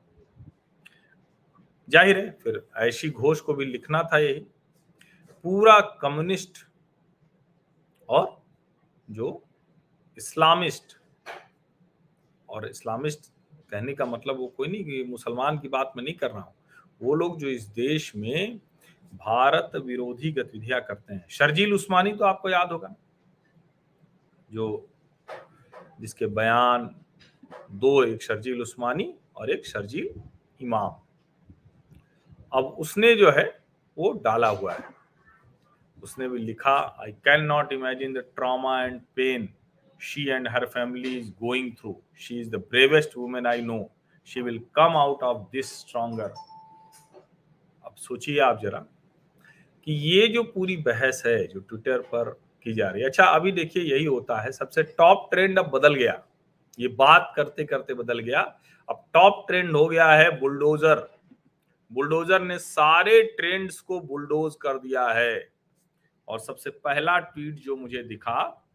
[1.88, 4.39] ज़ाहिर है फिर ऐशी घोष को भी लिखना था यही।
[5.45, 6.65] पूरा कम्युनिस्ट
[8.10, 8.25] और
[9.08, 9.28] जो
[10.17, 10.97] इस्लामिस्ट
[12.49, 13.32] और इस्लामिस्ट
[13.71, 16.54] कहने का मतलब वो कोई नहीं कि मुसलमान की बात मैं नहीं कर रहा हूँ।
[17.02, 18.60] वो लोग जो इस देश में
[19.13, 22.93] भारत विरोधी गतिविधियाँ करते हैं। शर्जील उस्मानी तो आपको याद होगा
[24.49, 24.67] जो
[26.00, 26.90] जिसके बयान
[27.72, 30.10] दो, एक शर्जील उस्मानी और एक शर्जील
[30.62, 30.96] इमाम।
[32.54, 33.46] अब उसने जो है,
[33.98, 34.88] वो डाला हुआ है।
[36.04, 39.50] उसने भी लिखा I can not imagine the trauma and pain
[40.02, 43.80] she and her family is going through she is the bravest women I know
[44.28, 46.34] she will come out of this stronger
[47.86, 48.80] अब सोचिए आप जरा
[49.88, 53.52] कि ये जो पूरी बहस है, जो ट्विटर पर की जा रही है। अच्छा अभी
[53.52, 56.24] देखिए यही होता है, सबसे टॉप ट्रेंड अब बदल गया।
[56.80, 58.41] ये बात करते करते बदल गया।
[58.89, 61.10] अब टॉप ट्रेंड हो गया है बुलडोजर
[61.91, 65.52] बुलडोजर ने सारे ट्रेंड्स को बुलडोज कर दिया है।
[66.28, 68.65] और सबसे पहला ट्वीट जो मुझे दिखा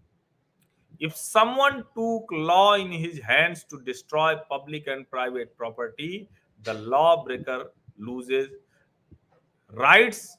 [1.03, 6.29] if someone took law in his hands to destroy public and private property,
[6.65, 8.47] the lawbreaker loses
[9.73, 10.39] rights,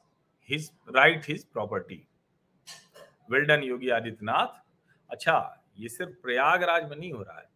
[0.49, 2.14] his, right his property well
[3.31, 4.65] done Yogi Adityanath.
[5.09, 7.49] अच्छा ये सिर्फ़ प्रयागराज में नहीं हो रहा है।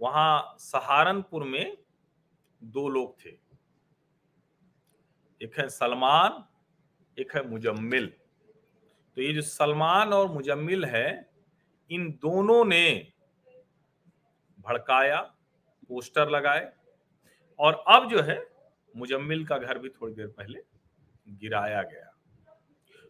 [0.00, 1.78] वहाँ सहारनपुर में
[2.62, 3.30] दो लोग थे।
[5.42, 6.44] एक है सलमान,
[7.20, 8.06] एक है मुजम्मिल।
[9.16, 11.30] तो ये जो सलमान और मुजम्मिल है,
[11.90, 13.12] इन दोनों ने
[14.60, 15.20] भड़काया,
[15.88, 16.72] पोस्टर लगाए
[17.58, 18.46] और अब जो है,
[18.96, 20.62] मुजम्मिल का घर भी थोड़ी देर पहले
[21.28, 22.14] गिराया गया।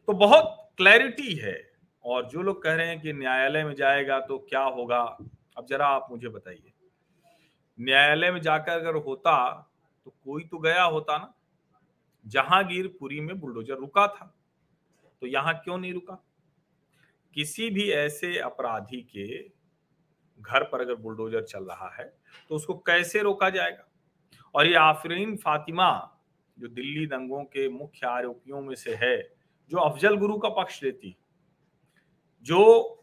[0.07, 1.72] तो बहुत क्लैरिटी है।
[2.05, 5.01] और जो लोग कह रहे हैं कि न्यायालय में जाएगा तो क्या होगा?
[5.57, 6.73] अब जरा आप मुझे बताइए।
[7.79, 9.51] न्यायालय में जाकर अगर होता
[10.07, 11.33] तो कोई तो गया होता ना।
[12.27, 14.35] जहांगीरपुरी में बुलडोजर रुका था
[15.23, 16.23] तो यहाँ क्यों नहीं रुका?
[17.37, 19.43] किसी भी ऐसे अपराधी के
[20.41, 22.05] घर पर अगर बुलडोजर चल रहा है
[22.51, 23.89] तो उसको कैसे रोका जाएगा?
[24.55, 26.19] और ये आफरीन फातिमा,
[26.57, 29.17] जो दिल्ली दंगों के मुख्य आरोपियों में से है,
[29.71, 31.17] जो अफजल गुरु का पक्ष लेती
[32.47, 32.99] जो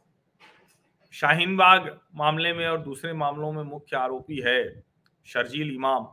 [1.14, 4.84] शाहीन बाग मामले में और दूसरे मामलों में मुख्य आरोपी है,
[5.26, 6.08] शर्जील इमाम,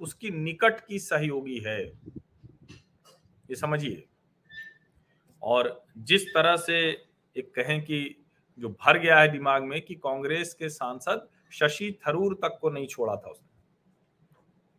[0.00, 4.04] उसकी निकट की सहयोगी है। ये समझिए।
[5.42, 6.78] और जिस तरह से
[7.36, 8.24] एक कहें कि
[8.58, 12.86] जो भर गया है दिमाग में कि कांग्रेस के सांसद शशि थरूर तक को नहीं
[12.86, 13.48] छोड़ा था उसने,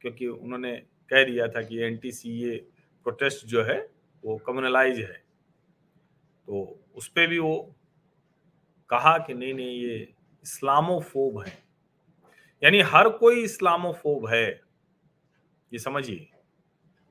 [0.02, 0.76] क्योंकि उन्होंने
[1.10, 2.56] कह दिया था कि एनटीसीए
[3.06, 3.78] प्रोटेस्ट जो है
[4.24, 5.24] वो कम्युनलाइज है।
[6.48, 7.76] तो उस पर भी वो
[8.93, 11.51] कहा कि नहीं नहीं, ये इस्लामोफोब है।
[12.62, 14.47] यानी हर कोई इस्लामोफोब है।
[15.71, 16.27] ये समझिए,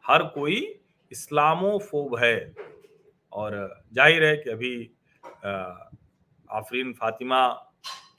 [0.05, 0.61] हर कोई
[1.13, 2.55] इस्लामोफोब है।
[3.33, 4.75] और ज़ाहिर है कि अभी
[6.51, 7.49] आफरीन फातिमा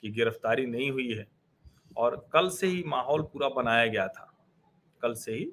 [0.00, 1.26] की गिरफ्तारी नहीं हुई है।
[1.96, 4.30] और कल से ही माहौल पूरा बनाया गया था।
[5.02, 5.44] कल से ही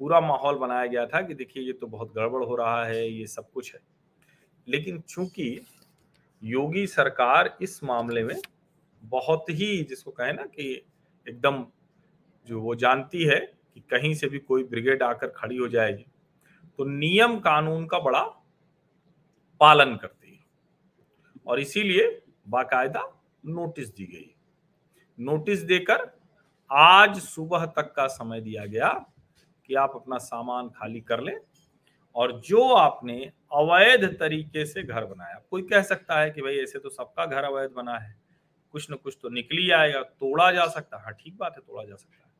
[0.00, 3.26] पूरा माहौल बनाया गया था कि देखिए, ये तो बहुत गड़बड़ हो रहा है, ये
[3.26, 3.80] सब कुछ है।
[4.68, 5.60] लेकिन चूँकि
[6.42, 8.36] योगी सरकार इस मामले में
[9.02, 10.70] बहुत ही, जिसको कहे ना कि
[11.26, 11.64] एकदम
[12.48, 13.38] जो वो जानती है
[13.74, 16.06] कि कहीं से भी कोई ब्रिगेड आकर खड़ी हो जाएगी
[16.78, 18.22] तो नियम कानून का बड़ा
[19.60, 20.44] पालन करती है।
[21.46, 23.02] और इसीलिए बाकायदा
[23.46, 24.34] नोटिस दी गई।
[25.18, 26.10] नोटिस देकर
[26.70, 28.88] आज सुबह तक का समय दिया गया
[29.66, 31.36] कि आप अपना सामान खाली कर लें
[32.16, 36.78] और जो आपने अवैध तरीके से घर बनाया, कोई कह सकता है कि भाई ऐसे
[36.78, 38.16] तो सबका घर अवैध बना है,
[38.72, 41.84] कुछ न कुछ तो निकली आएगा, तोड़ा जा सकता है। हाँ ठीक बात है, तोड़ा
[41.84, 42.32] जा सकता है।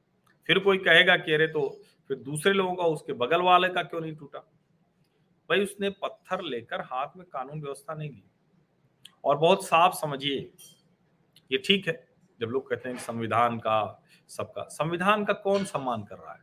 [0.46, 1.68] फिर कोई कहेगा कि अरे तो
[2.09, 4.38] फिर दूसरे लोगों का, उसके बगल वाले का क्यों नहीं टूटा?
[5.48, 8.22] भाई उसने पत्थर लेकर हाथ में कानून व्यवस्था नहीं ली।
[9.24, 10.52] और बहुत साफ़ समझिए,
[11.52, 12.09] ये ठीक है,
[12.40, 16.42] जब लोग कहते हैं संविधान का, सबका, संविधान का कौन सम्मान कर रहा है?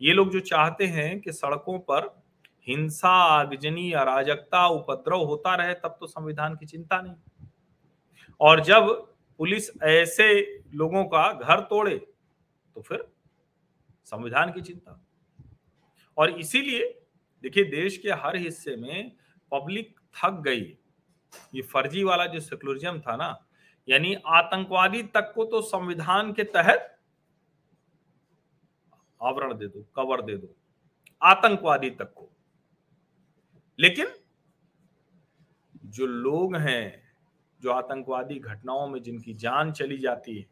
[0.00, 2.23] ये लोग जो चाहते हैं कि सड़कों पर
[2.66, 7.48] हिंसा आगजनी अराजकता, उपद्रव होता रहे, तब तो संविधान की चिंता नहीं।
[8.40, 8.88] और जब
[9.40, 11.96] पुलिस ऐसे लोगों का घर तोड़े
[12.76, 13.04] तो फिर
[14.04, 15.00] संविधान की चिंता।
[16.16, 16.88] और इसीलिए,
[17.44, 19.12] देखिए, देश के हर हिस्से में
[19.52, 20.62] पब्लिक थक गई।
[21.54, 23.46] ये फर्जी वाला जो सेकुलरिज्म था ना,
[23.88, 26.90] यानी आतंकवादी तक को तो संविधान के तहत
[29.20, 30.54] आवरण दे दो, कवर दे दो,
[31.22, 32.30] आतंकवादी तक को।
[33.78, 34.06] लेकिन
[35.86, 37.02] जो लोग हैं,
[37.62, 40.46] जो आतंकवादी घटनाओं में जिनकी जान चली जाती है,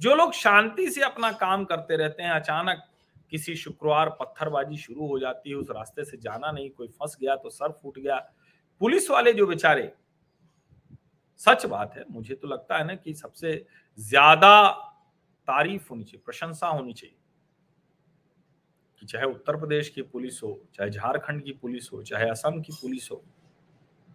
[0.00, 2.82] जो लोग शांति से अपना काम करते रहते हैं, अचानक
[3.30, 7.36] किसी शुक्रवार पत्थरबाजी शुरू हो जाती है, उस रास्ते से जाना नहीं, कोई फंस गया
[7.36, 8.16] तो सर फूट गया।
[8.80, 9.92] पुलिस वाले जो बेचारे,
[11.40, 13.66] सच बात है, मुझे तो लगता है ना कि सबसे
[13.98, 14.70] ज़्यादा
[15.48, 17.16] तारीफ़ होनी चाहिए, प्रशंसा होनी चाहिए।
[19.04, 22.72] कि चाहे उत्तर प्रदेश की पुलिस हो, चाहे झारखंड की पुलिस हो, चाहे असम की
[22.72, 23.22] पुलिस हो,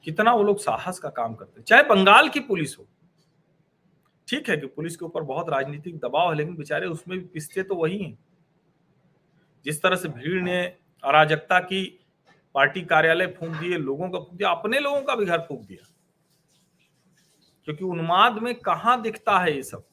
[0.06, 2.86] कितना वो लोग साहस का काम करते चाहे बंगाल की पुलिस हो,
[4.28, 7.64] ठीक है कि पुलिस के ऊपर बहुत राजनीतिक दबाव है, लेकिन बेचारे उसमें भी पिसते
[7.64, 8.18] तो वही हैं।
[9.66, 10.62] जिस तरह से भीड़ ने
[11.04, 11.84] अराजकता की,
[12.56, 15.88] पार्टी कार्यालय फूंक दिए, लोगों का फूक दिया, अपने लोगों का भी घर फूक दिया,
[17.68, 19.84] क्योंकि उन्माद में कहा दिखता है ये सब?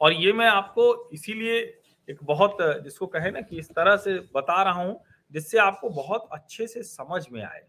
[0.00, 1.75] और ये मैं आपको इसीलिए
[2.10, 5.00] एक बहुत, जिसको कहे ना कि इस तरह से बता रहा हूँ,
[5.32, 7.62] जिससे आपको बहुत अच्छे से समझ में आए।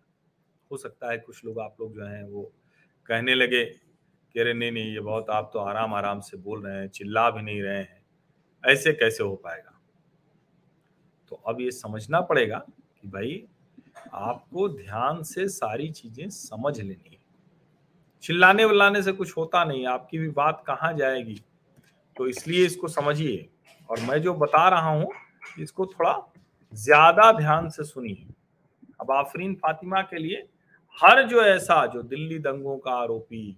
[0.72, 2.54] हो सकता है कुछ लोग आप लोग जो हैं वो
[3.06, 6.78] कहने लगे कि अरे नहीं नहीं, ये बहुत, आप तो आराम आराम से बोल रहे
[6.78, 8.06] हैं, चिल्ला भी नहीं रहे हैं।
[8.66, 9.82] ऐसे कैसे हो पाएगा?
[11.30, 12.58] तो अब ये समझना पड़ेगा
[13.02, 13.48] कि भाई,
[14.14, 17.20] आपको ध्यान से सारी चीज़ें समझ लेनी है।
[18.22, 21.42] चिल्लाने विल्लाने से कुछ होता नहीं, आपकी भी बात कहाँ जाएगी?
[22.18, 23.50] तो इसलिए इसको समझिए।
[23.90, 25.12] और मैं जो बता रहा हूँ,
[25.60, 26.14] इसको थोड़ा
[26.74, 28.28] ज़्यादा ध्यान से सुनिए।
[29.02, 30.48] अब आफरीन फातिमा के लिए
[30.98, 33.58] हर जो ऐसा जो दिल्ली दंगों का आरोपी,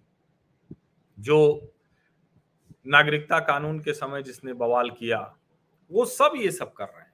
[1.18, 1.72] जो
[2.88, 5.20] नागरिकता कानून के समय जिसने बवाल किया,
[5.92, 7.08] वो सब ये सब कर रहे हैं।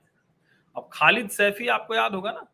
[0.76, 2.46] अब खालिद सैफी, आपको याद होगा ना?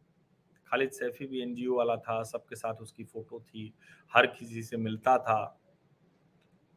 [0.67, 3.73] खालिद सैफी भी एनजीओ वाला था, सबके साथ उसकी फ़ोटो थी,
[4.13, 5.57] हर किसी से मिलता था।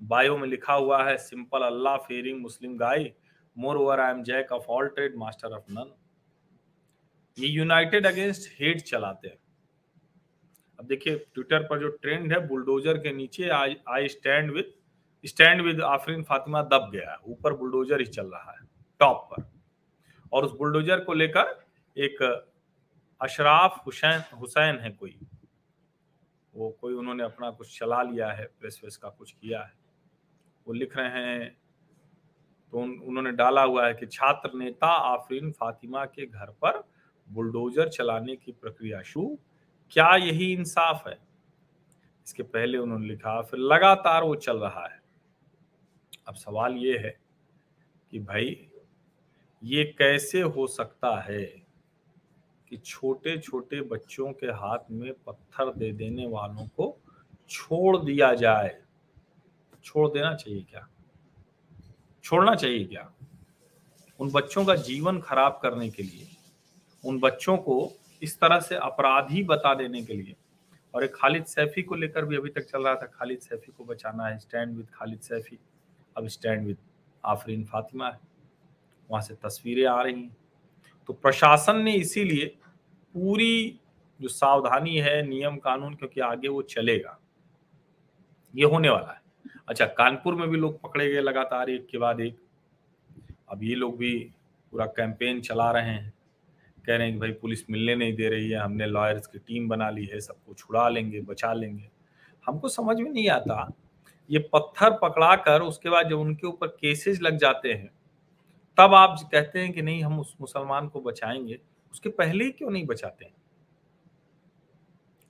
[0.00, 3.12] बायो में लिखा हुआ है, simple Allah fearing Muslim guy
[3.76, 5.94] moreover I am jack of all trade master of none
[7.38, 9.38] ये यूनाइटेड अगेंस्ट हेट चलाते हैं।
[10.78, 14.72] अब देखिए ट्विटर पर जो ट्रेंड है बुलडोजर के नीचे I stand with
[15.24, 18.66] stand with Afreen Fatima दब गया है। ऊपर बुलडोजर ही चल रहा है
[19.00, 19.42] टॉप पर।
[20.32, 21.64] और उस बुलडोजर को लेकर
[21.96, 22.22] एक
[23.20, 25.18] अशराफ हुसैन हुसैन है कोई।
[26.54, 29.72] वो कोई उन्होंने अपना कुछ चला लिया है प्रेस वेस का कुछ किया है।
[30.66, 31.56] वो लिख रहे हैं
[32.74, 36.84] तो उन, उन्होंने डाला हुआ है कि छात्र नेता आफरीन फातिमा के घर पर
[37.28, 39.38] बुलडोजर चलाने की प्रक्रिया शुरू।
[39.90, 41.18] क्या यही इंसाफ है?
[42.26, 45.02] इसके पहले उन्होंने लिखा फिर लगातार वो चल रहा है।
[46.28, 47.20] अब सवाल ये है
[48.10, 48.70] कि भाई
[49.64, 51.44] ये कैसे हो सकता है
[52.68, 57.00] कि छोटे छोटे बच्चों के हाथ में पत्थर दे देने वालों को
[57.48, 58.82] छोड़ दिया जाए?
[59.84, 60.88] छोड़ देना चाहिए क्या?
[62.24, 63.12] छोड़ना चाहिए क्या?
[64.20, 66.26] उन बच्चों का जीवन खराब करने के लिए,
[67.04, 70.36] उन बच्चों को इस तरह से अपराधी बता देने के लिए।
[70.94, 73.84] और एक खालिद सैफी को लेकर भी अभी तक चल रहा था, खालिद सैफी को
[73.84, 75.58] बचाना है स्टैंड विद खालिद सैफी।
[76.16, 76.76] अब स्टैंड विद
[77.24, 78.20] आफरीन फातिमा है,
[79.10, 80.36] वहाँ से तस्वीरें आ रही हैं।
[81.06, 82.46] तो प्रशासन ने इसीलिए
[83.14, 83.80] पूरी
[84.20, 87.18] जो सावधानी है, नियम कानून, क्योंकि आगे वो चलेगा।
[88.56, 89.23] ये होने वाला है।
[89.68, 92.36] अच्छा कानपुर में भी लोग पकड़े गए लगातार एक के बाद एक।
[93.48, 94.30] अब ये लोग भी
[94.72, 96.12] पूरा कैंपेन चला रहे हैं।
[96.86, 99.68] कह रहे हैं कि भाई, पुलिस मिलने नहीं दे रही है, हमने लॉयर्स की टीम
[99.68, 101.90] बना ली है, सबको छुड़ा लेंगे, बचा लेंगे।
[102.46, 103.72] हमको समझ में नहीं आता,
[104.30, 107.90] ये पत्थर पकड़ा कर उसके बाद जब उनके ऊपर केसेस लग जाते हैं,
[108.78, 111.58] तब आप कहते हैं कि नहीं, हम उस मुसलमान को बचाएँगे।
[111.92, 113.34] उसके पहले ही क्यों नहीं बचाते हैं?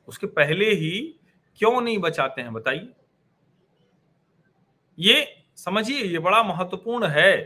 [0.08, 1.20] उसके पहले ही
[1.56, 2.92] क्यों नहीं बचाते हैं, बताइए।
[4.98, 5.26] ये
[5.56, 7.36] समझिए, ये बड़ा महत्वपूर्ण है।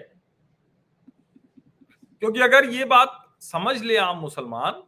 [2.22, 4.82] क्योंकि अगर ये बात समझ ले आम मुसलमान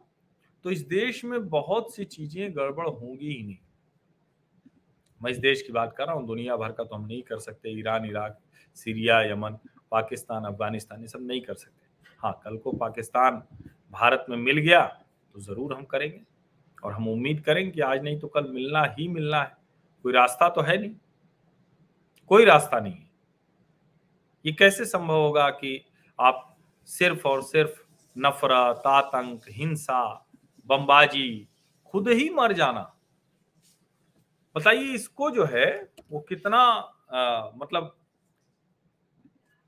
[0.65, 3.57] तो इस देश में बहुत सी चीज़ें गड़बड़ होंगी ही नहीं।
[5.21, 7.39] मैं इस देश की बात कर रहा हूँ, दुनिया भर का तो हम नहीं कर
[7.39, 8.37] सकते, Iran, Iraq,
[8.77, 9.57] Syria, Yemen,
[9.91, 13.41] Pakistan, Afghanistan, ये सब नहीं कर सकते। हाँ कल को पाकिस्तान
[13.93, 14.81] भारत में मिल गया
[15.35, 16.21] तो ज़रूर हम करेंगे।
[16.83, 19.57] और हम उम्मीद करेंगे कि आज नहीं तो कल मिलना ही मिलना है।
[20.05, 20.95] कोई रास्ता तो है नहीं।
[22.31, 23.09] कोई रास्ता नहीं है।
[24.45, 25.85] ये कैसे संभव होगा कि
[26.19, 27.81] आप सिर्फ़ और सिर्फ़
[28.17, 30.27] नफरत आतंक हिंसा
[30.65, 31.47] बमबाजी
[31.85, 32.81] खुद ही मर जाना?
[34.55, 37.97] बताइए इसको जो है वो कितना आ, मतलब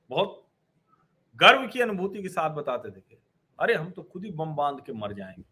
[0.10, 0.48] बहुत
[1.36, 3.18] गर्व की अनुभूति के साथ बताते थे
[3.60, 5.44] अरे हम तो खुद ही बम बाँध के मर जाएँगे।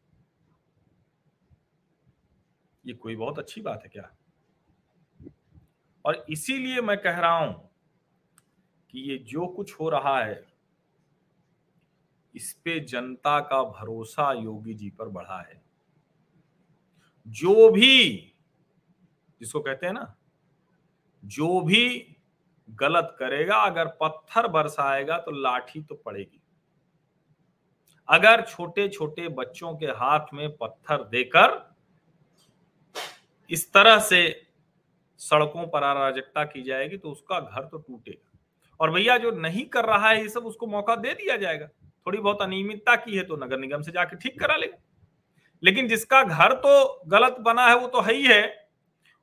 [2.85, 4.11] ये कोई बहुत अच्छी बात है क्या?
[6.05, 7.69] और इसीलिए मैं कह रहा हूँ
[8.89, 10.47] कि ये जो कुछ हो रहा है,
[12.35, 15.61] इस पे जनता का भरोसा योगी जी पर बढ़ा है।
[17.27, 18.33] जो भी,
[19.41, 20.15] जिसको कहते हैं ना,
[21.25, 22.15] जो भी
[22.69, 26.41] गलत करेगा, अगर पत्थर बरसाएगा तो लाठी तो पड़ेगी।
[28.09, 31.75] अगर छोटे छोटे बच्चों के हाथ में पत्थर देकर
[33.49, 34.40] इस तरह से
[35.21, 38.39] सड़कों पर अराजकता की जाएगी तो उसका घर तो टूटेगा।
[38.79, 41.67] और भैया, जो नहीं कर रहा है, ये सब उसको मौका दे दिया जाएगा।
[42.07, 44.77] थोड़ी बहुत अनियमितता की है तो नगर निगम से जाके ठीक करा लेगा।
[45.63, 48.69] लेकिन जिसका घर तो गलत बना है, वो तो है ही है।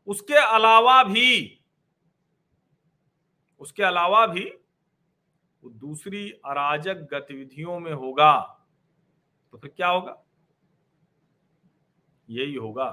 [0.08, 1.60] उसके अलावा भी,
[3.60, 4.44] उसके अलावा भी
[5.62, 8.32] वो दूसरी अराजक गतिविधियों में होगा
[9.52, 10.16] तो फिर क्या होगा?
[12.28, 12.90] यही होगा।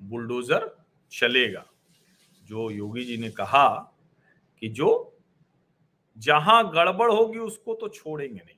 [0.00, 0.79] बुलडोजर
[1.12, 1.64] चलेगा।
[2.42, 3.68] जो योगी जी ने कहा
[4.62, 4.88] कि जो
[6.16, 8.56] जहाँ गड़बड़ होगी उसको तो छोड़ेंगे नहीं।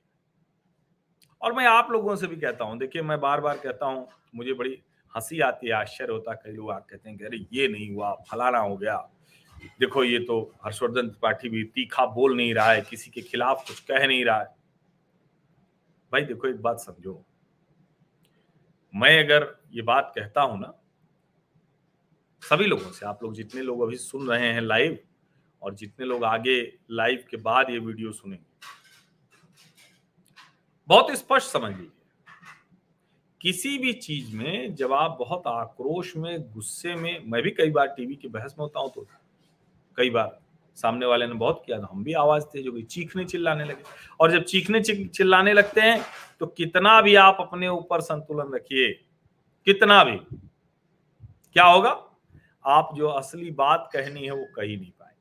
[1.41, 4.53] और मैं आप लोगों से भी कहता हूँ, देखिए मैं बार बार कहता हूँ, मुझे
[4.53, 4.77] बड़ी
[5.13, 8.13] हँसी आती है, आश्चर्य होता कई लोग आप कहते हैं कि अरे ये नहीं हुआ,
[8.29, 8.97] फलाना हो गया।
[9.79, 13.79] देखो ये तो हर्षवर्धन त्रिपाठी भी तीखा बोल नहीं रहा है, किसी के खिलाफ कुछ
[13.81, 14.55] कह नहीं रहा है।
[16.11, 17.23] भाई देखो एक बात समझो।
[18.93, 20.73] मैं अगर ये बात कहता हूँ ना
[22.43, 24.97] सभी लोगों से। आप लोग जितने लोग अभी सुन रहे हैं लाइव
[25.61, 28.45] और जितने लोग आगे लाइव के बाद ये वीडियो सुनेंगे,
[30.89, 31.89] बहुत स्पष्ट समझ लीजिए।
[33.41, 37.87] किसी भी चीज़ में जब आप बहुत आक्रोश में, गुस्से में, मैं भी कई बार
[37.87, 39.07] टीवी की बहस में होता हूँ तो
[39.97, 40.39] कई बार
[40.77, 43.83] सामने वाले ने बहुत किया था हम भी आवाज़ थे जो कि चीखने चिल्लाने लगे।
[44.19, 46.01] और जब चीखने चिल्लाने लगते हैं
[46.39, 48.91] तो कितना भी आप अपने ऊपर संतुलन रखिए,
[49.67, 50.17] कितना भी।
[51.55, 51.91] क्या होगा?
[52.65, 55.11] आप जो असली बात कहनी है, वो कह ही नहीं पाए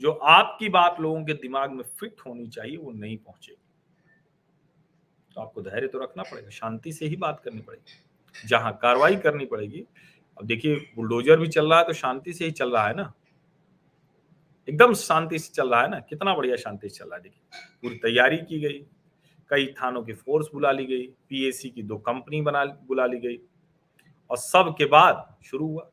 [0.00, 3.58] जो आपकी बात लोगों के दिमाग में फिट होनी चाहिए, वो नहीं पहुंचेगी।
[5.36, 9.46] तो आपको धैर्य तो रखना पड़ेगा, शांति से ही बात करनी पड़ेगी। जहाँ कार्रवाई करनी
[9.46, 9.84] पड़ेगी,
[10.38, 13.12] अब देखिए, बुलडोजर भी चल रहा है तो शांति से ही चल रहा है ना?
[14.68, 15.98] एकदम शांति से चल रहा है ना?
[16.00, 18.78] कितना बढ़िया शांति से चल रहा है, देखिए। पूरी तैयारी की गई,
[19.50, 23.38] कई थानों की फोर्स बुला ली गई, पीएसी की दो कंपनी बना, बुला ली गई,
[24.30, 25.90] और सब के बाद शुरू हुआ।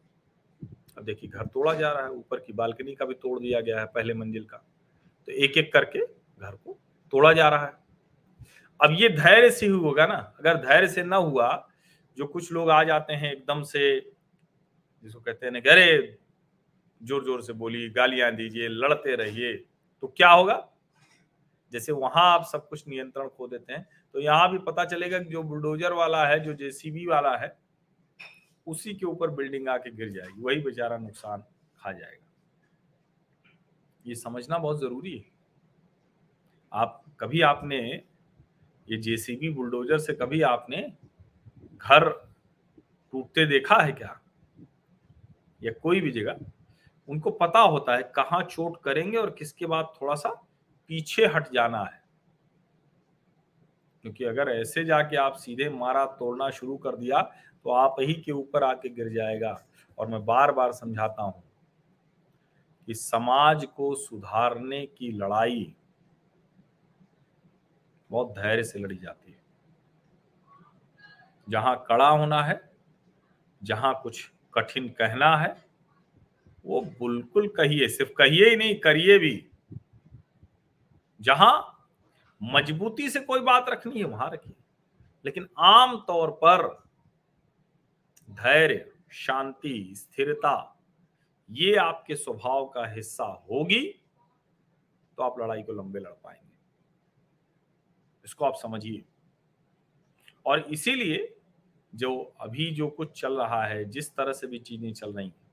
[0.99, 3.79] अब देखिए, घर तोड़ा जा रहा है, ऊपर की बालकनी का भी तोड़ दिया गया
[3.79, 4.57] है, पहले मंजिल का।
[5.27, 6.77] तो एक एक करके घर को
[7.13, 7.73] तोड़ा जा रहा है।
[8.79, 11.47] अब ये धैर्य से ही होगा ना। अगर धैर्य से ना हुआ,
[12.17, 13.99] जो कुछ लोग आ जाते हैं एकदम से,
[15.05, 16.17] जिसको कहते हैं घरे
[17.01, 19.53] ज़ोर ज़ोर से बोली गालियाँ दीजिए, लड़ते रहिए
[20.03, 20.65] तो क्या होगा?
[21.73, 25.29] जैसे वहाँ आप सब कुछ नियंत्रण खो देते हैं तो यहाँ भी पता चलेगा कि
[25.29, 27.47] जो बुलडोजर वाला है, जो जेसीबी वाला है
[28.69, 31.43] उसी के ऊपर बिल्डिंग आके गिर जाएगी, वही बेचारा नुकसान
[31.77, 32.25] खा जाएगा।
[34.07, 35.25] ये समझना बहुत ज़रूरी है।
[36.73, 38.03] आप, कभी आपने,
[38.89, 40.93] ये जेसीबी बुलडोजर से कभी आपने
[41.75, 42.09] घर
[43.11, 44.21] टूटते देखा है क्या?
[45.63, 46.39] या कोई भी जगह?
[47.07, 50.29] उनको पता होता है कहाँ चोट करेंगे और किसके बाद थोड़ा सा
[50.87, 52.03] पीछे हट जाना है।
[54.01, 57.31] क्योंकि अगर ऐसे जाके आप सीधे मारा तोड़ना शुरू कर दिया
[57.69, 59.65] तो आप ही के ऊपर आके गिर जाएगा।
[59.97, 61.43] और मैं बार बार समझाता हूँ
[62.85, 65.75] कि समाज को सुधारने की लड़ाई
[68.11, 69.39] बहुत धैर्य से लड़ी जाती है।
[71.49, 72.71] जहाँ कड़ा होना है,
[73.63, 75.65] जहाँ कुछ कठिन कहना है,
[76.65, 79.49] वो बिल्कुल कहिए, सिर्फ़ कहिए ही नहीं, करिए भी।
[81.21, 81.85] जहाँ
[82.43, 84.53] मजबूती से कोई बात रखनी है, वहाँ रखिए।
[85.25, 86.88] लेकिन आम तौर पर
[88.29, 90.75] धैर्य, शांति, स्थिरता,
[91.49, 93.85] ये आपके स्वभाव का हिस्सा होगी
[95.17, 96.47] तो आप लड़ाई को लंबे लड़ पाएँगे।
[98.25, 99.03] इसको आप समझिए।
[100.45, 101.35] और इसीलिए
[101.95, 105.51] जो अभी जो कुछ चल रहा है, जिस तरह से भी चीज़ें चल रही हैं,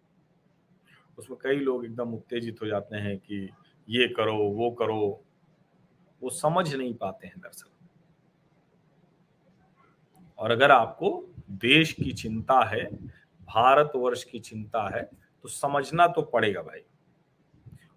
[1.18, 3.50] उसमें कई लोग एकदम उत्तेजित हो जाते हैं कि
[3.88, 5.24] ये करो, वो करो,
[6.22, 7.70] वो समझ नहीं पाते हैं दरअसल।
[10.38, 11.10] और अगर आपको
[11.48, 12.84] देश की चिंता है,
[13.48, 15.02] भारतवर्ष की चिंता है
[15.44, 16.80] तो समझना तो पड़ेगा भाई।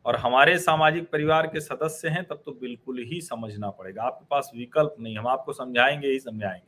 [0.05, 4.51] और हमारे सामाजिक परिवार के सदस्य हैं, तब तो बिल्कुल ही समझना पड़ेगा। आपके पास
[4.55, 6.67] विकल्प नहीं, हम आपको समझाएँगे ही समझाएँगे।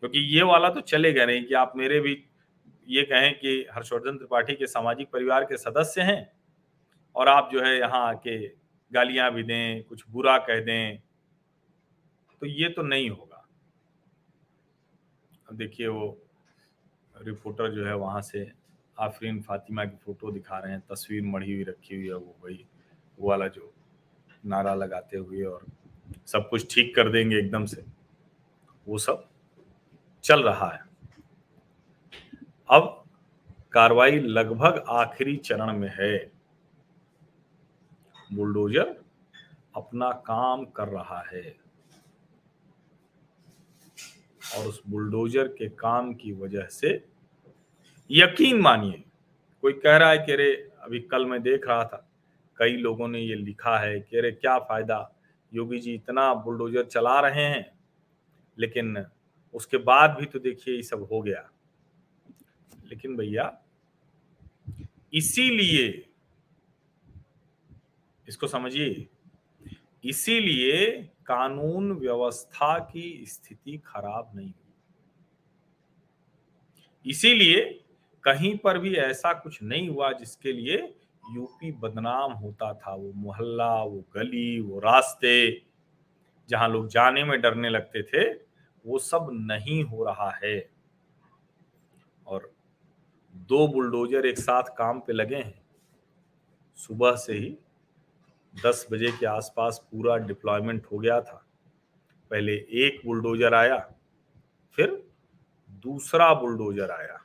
[0.00, 2.16] क्योंकि ये वाला तो चलेगा नहीं कि आप मेरे भी
[2.88, 6.32] ये कहें कि हर्षवर्धन त्रिपाठी के सामाजिक परिवार के सदस्य हैं
[7.14, 8.36] और आप जो है यहाँ आके
[8.92, 10.98] गालियाँ भी दें, कुछ बुरा कह दें
[12.42, 13.33] तो ये तो नहीं होगा।
[15.56, 16.18] देखिए वो
[17.16, 18.52] रिपोर्टर जो है वहाँ से
[18.98, 22.64] आफरीन फातिमा की फ़ोटो दिखा रहे हैं। तस्वीर मढ़ी हुई रखी हुई है वो वही
[23.18, 23.72] वो वाला जो
[24.46, 25.66] नारा लगाते हुए और
[26.26, 27.84] सब कुछ ठीक कर देंगे एकदम से।
[28.88, 29.28] वो सब
[30.24, 30.82] चल रहा है।
[32.70, 33.04] अब
[33.72, 36.32] कार्रवाई लगभग आखिरी चरण में है।
[38.32, 38.94] बुलडोजर
[39.76, 41.56] अपना काम कर रहा है।
[44.58, 47.04] और उस बुलडोजर के काम की वजह से
[48.10, 49.04] यकीन मानिए,
[49.62, 52.10] कोई कह रहा है कि अरे, अभी कल मैं देख रहा था।
[52.56, 55.14] कई लोगों ने ये लिखा है कि अरे, क्या फ़ायदा?
[55.54, 57.78] योगी जी इतना बुलडोजर चला रहे हैं।
[58.58, 59.06] लेकिन
[59.54, 61.50] उसके बाद भी तो देखिए, ये सब हो गया।
[62.88, 63.62] लेकिन भैया,
[65.14, 66.08] इसीलिए,
[68.28, 69.08] इसको समझिए,
[70.04, 74.74] इसीलिए कानून व्यवस्था की स्थिति खराब नहीं हुई।
[77.10, 77.84] इसीलिए
[78.22, 80.96] कहीं पर भी ऐसा कुछ नहीं हुआ जिसके लिए
[81.32, 85.62] यूपी बदनाम होता था, वो मोहल्ला, वो गली, वो रास्ते,
[86.48, 88.32] जहाँ लोग जाने में डरने लगते थे,
[88.86, 90.70] वो सब नहीं हो रहा है।
[92.26, 92.54] और
[93.36, 95.66] दो बुलडोजर एक साथ काम पे लगे हैं।
[96.76, 97.58] सुबह से ही
[98.62, 101.46] दस बजे के आसपास पूरा डिप्लॉयमेंट हो गया था।
[102.30, 103.94] पहले एक बुलडोजर आया,
[104.72, 105.10] फिर
[105.70, 107.24] दूसरा बुलडोजर आया।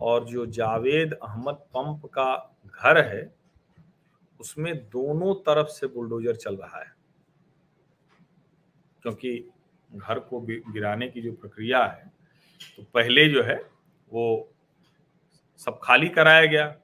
[0.00, 3.34] और जो जावेद अहमद पंप का घर है,
[4.40, 6.92] उसमें दोनों तरफ़ से बुलडोजर चल रहा है।
[9.02, 9.50] क्योंकि
[9.92, 12.12] घर को गिराने की जो प्रक्रिया है
[12.76, 13.70] तो पहले जो है,
[14.12, 14.52] वो
[15.56, 16.79] सब खाली कराया गया।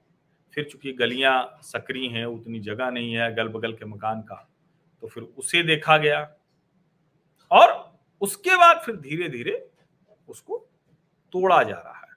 [0.56, 4.36] फिर चूँकि गलियाँ सक्रिय हैं, उतनी जगह नहीं है अगल बगल के मकान का
[5.02, 6.20] तो फिर उसे देखा गया
[7.50, 7.74] और
[8.20, 9.54] उसके बाद फिर धीरे धीरे
[10.28, 10.56] उसको
[11.32, 12.14] तोड़ा जा रहा है।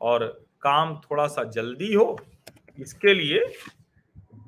[0.00, 0.24] और
[0.62, 2.18] काम थोड़ा सा जल्दी हो,
[2.78, 3.44] इसके लिए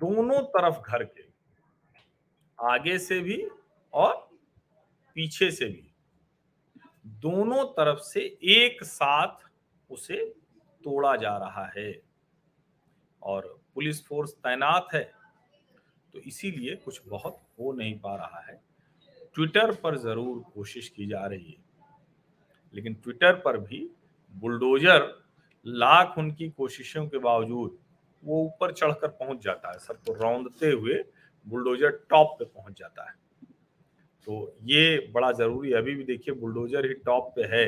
[0.00, 1.24] दोनों तरफ़ घर के,
[2.58, 3.42] आगे से भी
[3.92, 4.14] और
[5.16, 5.90] पीछे से भी,
[7.20, 8.20] दोनों तरफ़ से
[8.54, 9.50] एक साथ
[9.90, 10.24] उसे
[10.84, 11.90] तोड़ा जा रहा है।
[13.26, 15.02] और पुलिस फोर्स तैनात है
[16.14, 18.60] तो इसीलिए कुछ बहुत हो नहीं पा रहा है।
[19.34, 21.64] ट्विटर पर ज़रूर कोशिश की जा रही है,
[22.74, 23.88] लेकिन ट्विटर पर भी
[24.34, 25.12] बुलडोजर
[25.66, 27.78] लाख उनकी कोशिशों के बावजूद
[28.22, 30.94] वो ऊपर चढ़कर पहुँच जाता है सबको रौंदते हुए
[31.46, 33.14] बुलडोजर टॉप पे पहुँच जाता है।
[34.26, 37.66] तो ये बड़ा ज़रूरी है, अभी भी देखिए बुलडोजर ही टॉप पे है,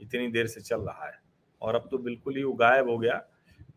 [0.00, 1.18] इतनी देर से चल रहा है,
[1.62, 3.22] और अब तो बिल्कुल ही वो गायब हो गया,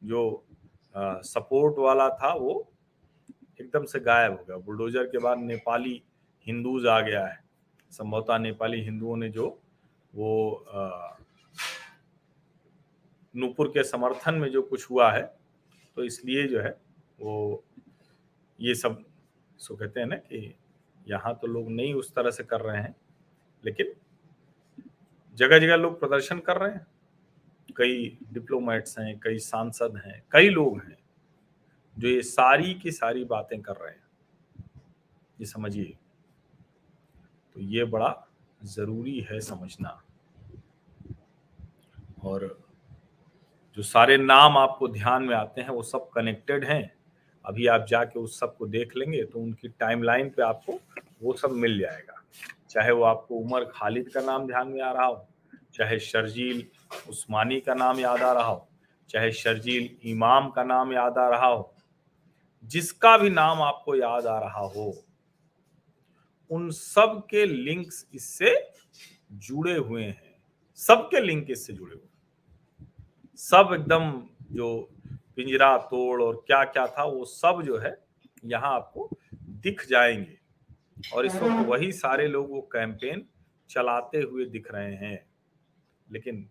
[0.04, 0.47] जो
[0.96, 2.72] सपोर्ट वाला था वो,
[3.62, 6.02] एकदम से गायब हो गया। बुलडोजर के बाद नेपाली
[6.48, 7.40] हिंदूज आ गया है।
[7.92, 9.48] संभवतः नेपाली हिंदुओं ने जो
[10.14, 10.66] वो
[13.34, 15.24] नूपुर के समर्थन में जो कुछ हुआ है
[15.98, 16.70] तो इसलिए जो है
[17.20, 17.64] वो
[18.60, 19.04] ये सब,
[19.60, 20.56] सो कहते हैं ना कि
[21.06, 22.96] यहाँ तो लोग नहीं उस तरह से कर रहे हैं,
[23.64, 23.94] लेकिन
[25.38, 26.86] जगह जगह लोग प्रदर्शन कर रहे हैं।
[27.76, 30.98] कई डिप्लोमेट्स हैं, कई सांसद हैं, कई लोग हैं
[31.98, 34.06] जो ये सारी की सारी बातें कर रहे हैं।
[35.40, 35.98] ये समझिए।
[37.56, 38.28] तो ये बड़ा
[38.64, 40.02] ज़रूरी है समझना।
[42.24, 42.46] और
[43.78, 46.94] जो सारे नाम आपको ध्यान में आते हैं, वो सब कनेक्टेड हैं।
[47.46, 50.80] अभी आप जाके उस सबको देख लेंगे तो उनकी टाइमलाइन पे आपको
[51.22, 52.24] वो सब मिल जाएगा।
[52.70, 55.28] चाहे वो आपको उमर खालिद का नाम ध्यान में आ रहा हो,
[55.74, 56.68] चाहे शर्जील
[57.10, 58.68] उस्मानी का नाम याद आ रहा हो,
[59.10, 61.74] चाहे शर्जील इमाम का नाम याद आ रहा हो,
[62.64, 64.94] जिसका भी नाम आपको याद आ रहा हो,
[66.52, 68.56] उन सब के लिंक्स इससे
[69.32, 70.36] जुड़े हुए हैं।
[70.80, 72.08] सबके लिंक इससे जुड़े हुए
[73.40, 74.22] सब एकदम
[74.52, 74.90] जो
[75.36, 77.96] पिंजरा तोड़ और क्या क्या था, वो सब जो है
[78.46, 80.38] यहाँ आपको दिख जाएँगे।
[81.14, 83.26] और इस वक्त वही सारे लोग वो कैंपेन
[83.70, 85.26] चलाते हुए दिख रहे हैं।
[86.12, 86.50] लेकिन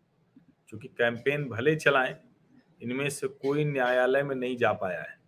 [0.69, 2.17] चूँकि कैंपेन भले चलाएँ,
[2.81, 5.19] इनमें से कोई न्यायालय में नहीं जा पाया है।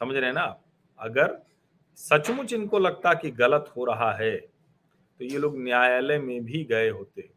[0.00, 0.44] समझ रहे हैं ना
[0.98, 1.38] अगर
[1.98, 6.88] सचमुच इनको लगता कि गलत हो रहा है तो ये लोग न्यायालय में भी गए
[6.88, 7.28] होते।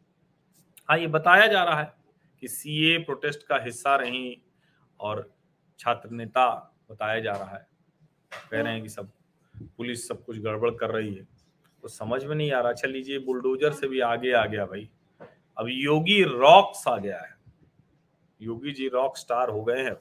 [0.90, 1.94] हाँ ये बताया जा रहा है
[2.44, 4.42] कि सीए प्रोटेस्ट का हिस्सा रही
[5.00, 5.30] और
[5.80, 6.48] छात्र नेता
[6.92, 7.68] बताया जा रहा है।
[8.52, 9.12] कह रहे हैं कि सब,
[9.78, 11.28] पुलिस सब कुछ गड़बड़ कर रही है।
[11.84, 14.90] तो समझ में नहीं आ रहा। अच्छा लीजिए, बुलडोजर से भी आगे आ गया भाई।
[15.60, 17.38] अब योगी रॉक्स आ गया है।
[18.42, 19.96] योगी जी रॉक स्टार हो गए हैं।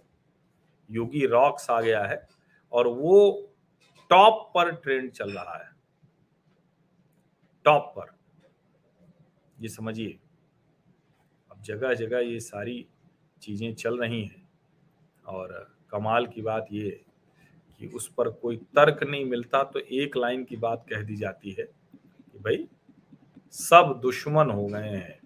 [0.90, 2.26] योगी रॉक्स आ गया है
[2.72, 3.48] और वो
[4.10, 5.70] टॉप पर ट्रेंड चल रहा है।
[7.64, 8.14] टॉप पर।
[9.62, 10.18] ये समझिए।
[11.50, 12.86] अब जगह जगह ये सारी
[13.42, 14.48] चीज़ें चल रही हैं
[15.26, 16.90] और कमाल की बात ये
[17.80, 21.50] कि उस पर कोई तर्क नहीं मिलता तो एक लाइन की बात कह दी जाती
[21.50, 22.68] है कि भाई
[23.50, 25.17] सब दुश्मन हो गए हैं।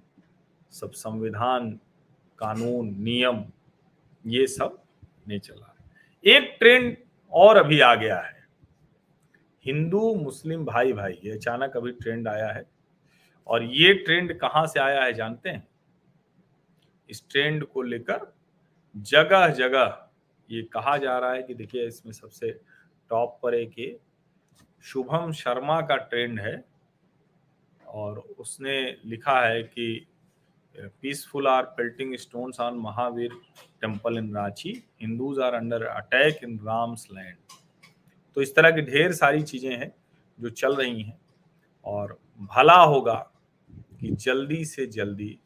[0.72, 1.80] सब संविधान,
[2.38, 3.44] कानून, नियम,
[4.26, 4.82] ये सब
[5.28, 5.76] नहीं चला।
[6.24, 6.96] एक ट्रेंड
[7.32, 8.46] और अभी आ गया है।
[9.64, 12.64] हिंदू, मुस्लिम भाई भाई ये अचानक अभी ट्रेंड आया है।
[13.46, 15.68] और ये ट्रेंड कहाँ से आया है जानते हैं?
[17.10, 18.34] इस ट्रेंड को लेकर
[18.96, 20.08] जगह जगह
[20.50, 22.60] ये कहा जा रहा है कि देखिए इसमें सबसे
[23.10, 24.00] टॉप पर एक ये
[24.82, 26.64] शुभम शर्मा का ट्रेंड है।
[27.86, 30.06] और उसने लिखा है कि
[30.76, 33.32] peaceful are pelting stones on Mahavir
[33.80, 34.70] temple in Ranchi
[35.02, 37.36] Hindus are under attack in Ram's land
[38.36, 39.92] तो इस तरह की ढेर सारी चीज़ें हैं
[40.38, 41.18] जो चल रही हैं।
[41.86, 43.14] और भला होगा
[44.00, 45.38] कि जल्दी से जल्दी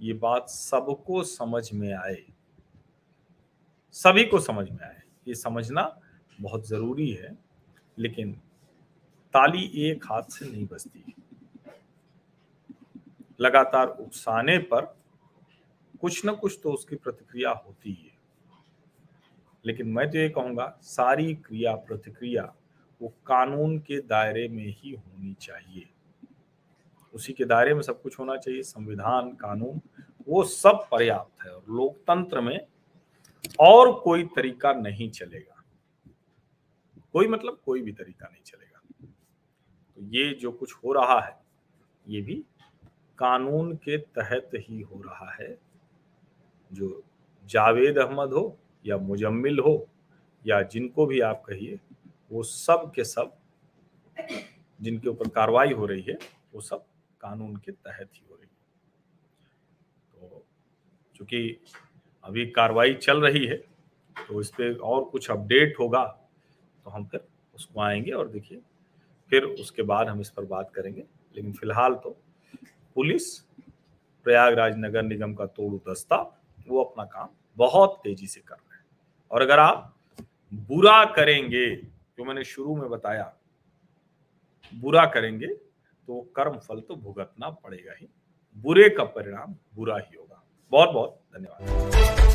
[0.00, 2.22] ये बात सबको समझ में आए।
[3.94, 5.82] सभी को समझ में आए। ये समझना
[6.38, 7.36] बहुत ज़रूरी है,
[7.98, 8.32] लेकिन
[9.34, 11.14] ताली एक हाथ से नहीं बजती।
[13.40, 14.94] लगातार उकसाने पर
[16.00, 18.18] कुछ न कुछ तो उसकी प्रतिक्रिया होती है
[19.64, 22.52] लेकिन मैं तो ये कहूँगा, सारी क्रिया प्रतिक्रिया
[23.00, 25.88] वो कानून के दायरे में ही होनी चाहिए।
[27.14, 29.80] उसी के दायरे में सब कुछ होना चाहिए, संविधान, कानून,
[30.28, 32.58] वो सब पर्याप्त है और लोकतंत्र में
[33.60, 35.62] और कोई तरीका नहीं चलेगा।
[37.12, 39.06] कोई मतलब कोई भी तरीका नहीं चलेगा।
[39.96, 41.38] तो ये जो कुछ हो रहा है,
[42.06, 42.42] ये भी
[43.20, 45.56] कानून के तहत ही हो रहा है।
[46.70, 47.02] जो
[47.44, 49.74] जावेद अहमद हो या मुजम्मिल हो
[50.44, 51.78] या जिनको भी आप कहिए,
[52.30, 53.36] वो सब के सब
[54.80, 56.18] जिनके ऊपर कार्रवाई हो रही है,
[56.54, 56.84] वो सब
[57.20, 58.58] कानून के तहत ही हो रही है।
[60.12, 60.44] तो
[61.14, 61.60] चूँकि
[62.24, 63.56] अभी कार्रवाई चल रही है
[64.16, 66.04] तो इस पर और कुछ अपडेट होगा
[66.84, 67.20] तो हम फिर
[67.54, 68.60] उसको आएँगे और देखिए,
[69.30, 71.00] फिर उसके बाद हम इस पर बात करेंगे।
[71.34, 72.16] लेकिन फ़िलहाल तो
[72.94, 73.38] पुलिस,
[74.26, 76.16] प्रयागराज नगर निगम का तोड़ू दस्ता,
[76.68, 78.84] वो अपना काम बहुत तेज़ी से कर रहे हैं।
[79.30, 79.94] और अगर आप
[80.54, 83.32] बुरा करेंगे, जो मैंने शुरू में बताया,
[84.72, 88.08] बुरा करेंगे तो कर्म फल तो भुगतना पड़ेगा ही।
[88.56, 92.29] बुरे का परिणाम बुरा ही होगा। बहुत बहुत धन्यवाद।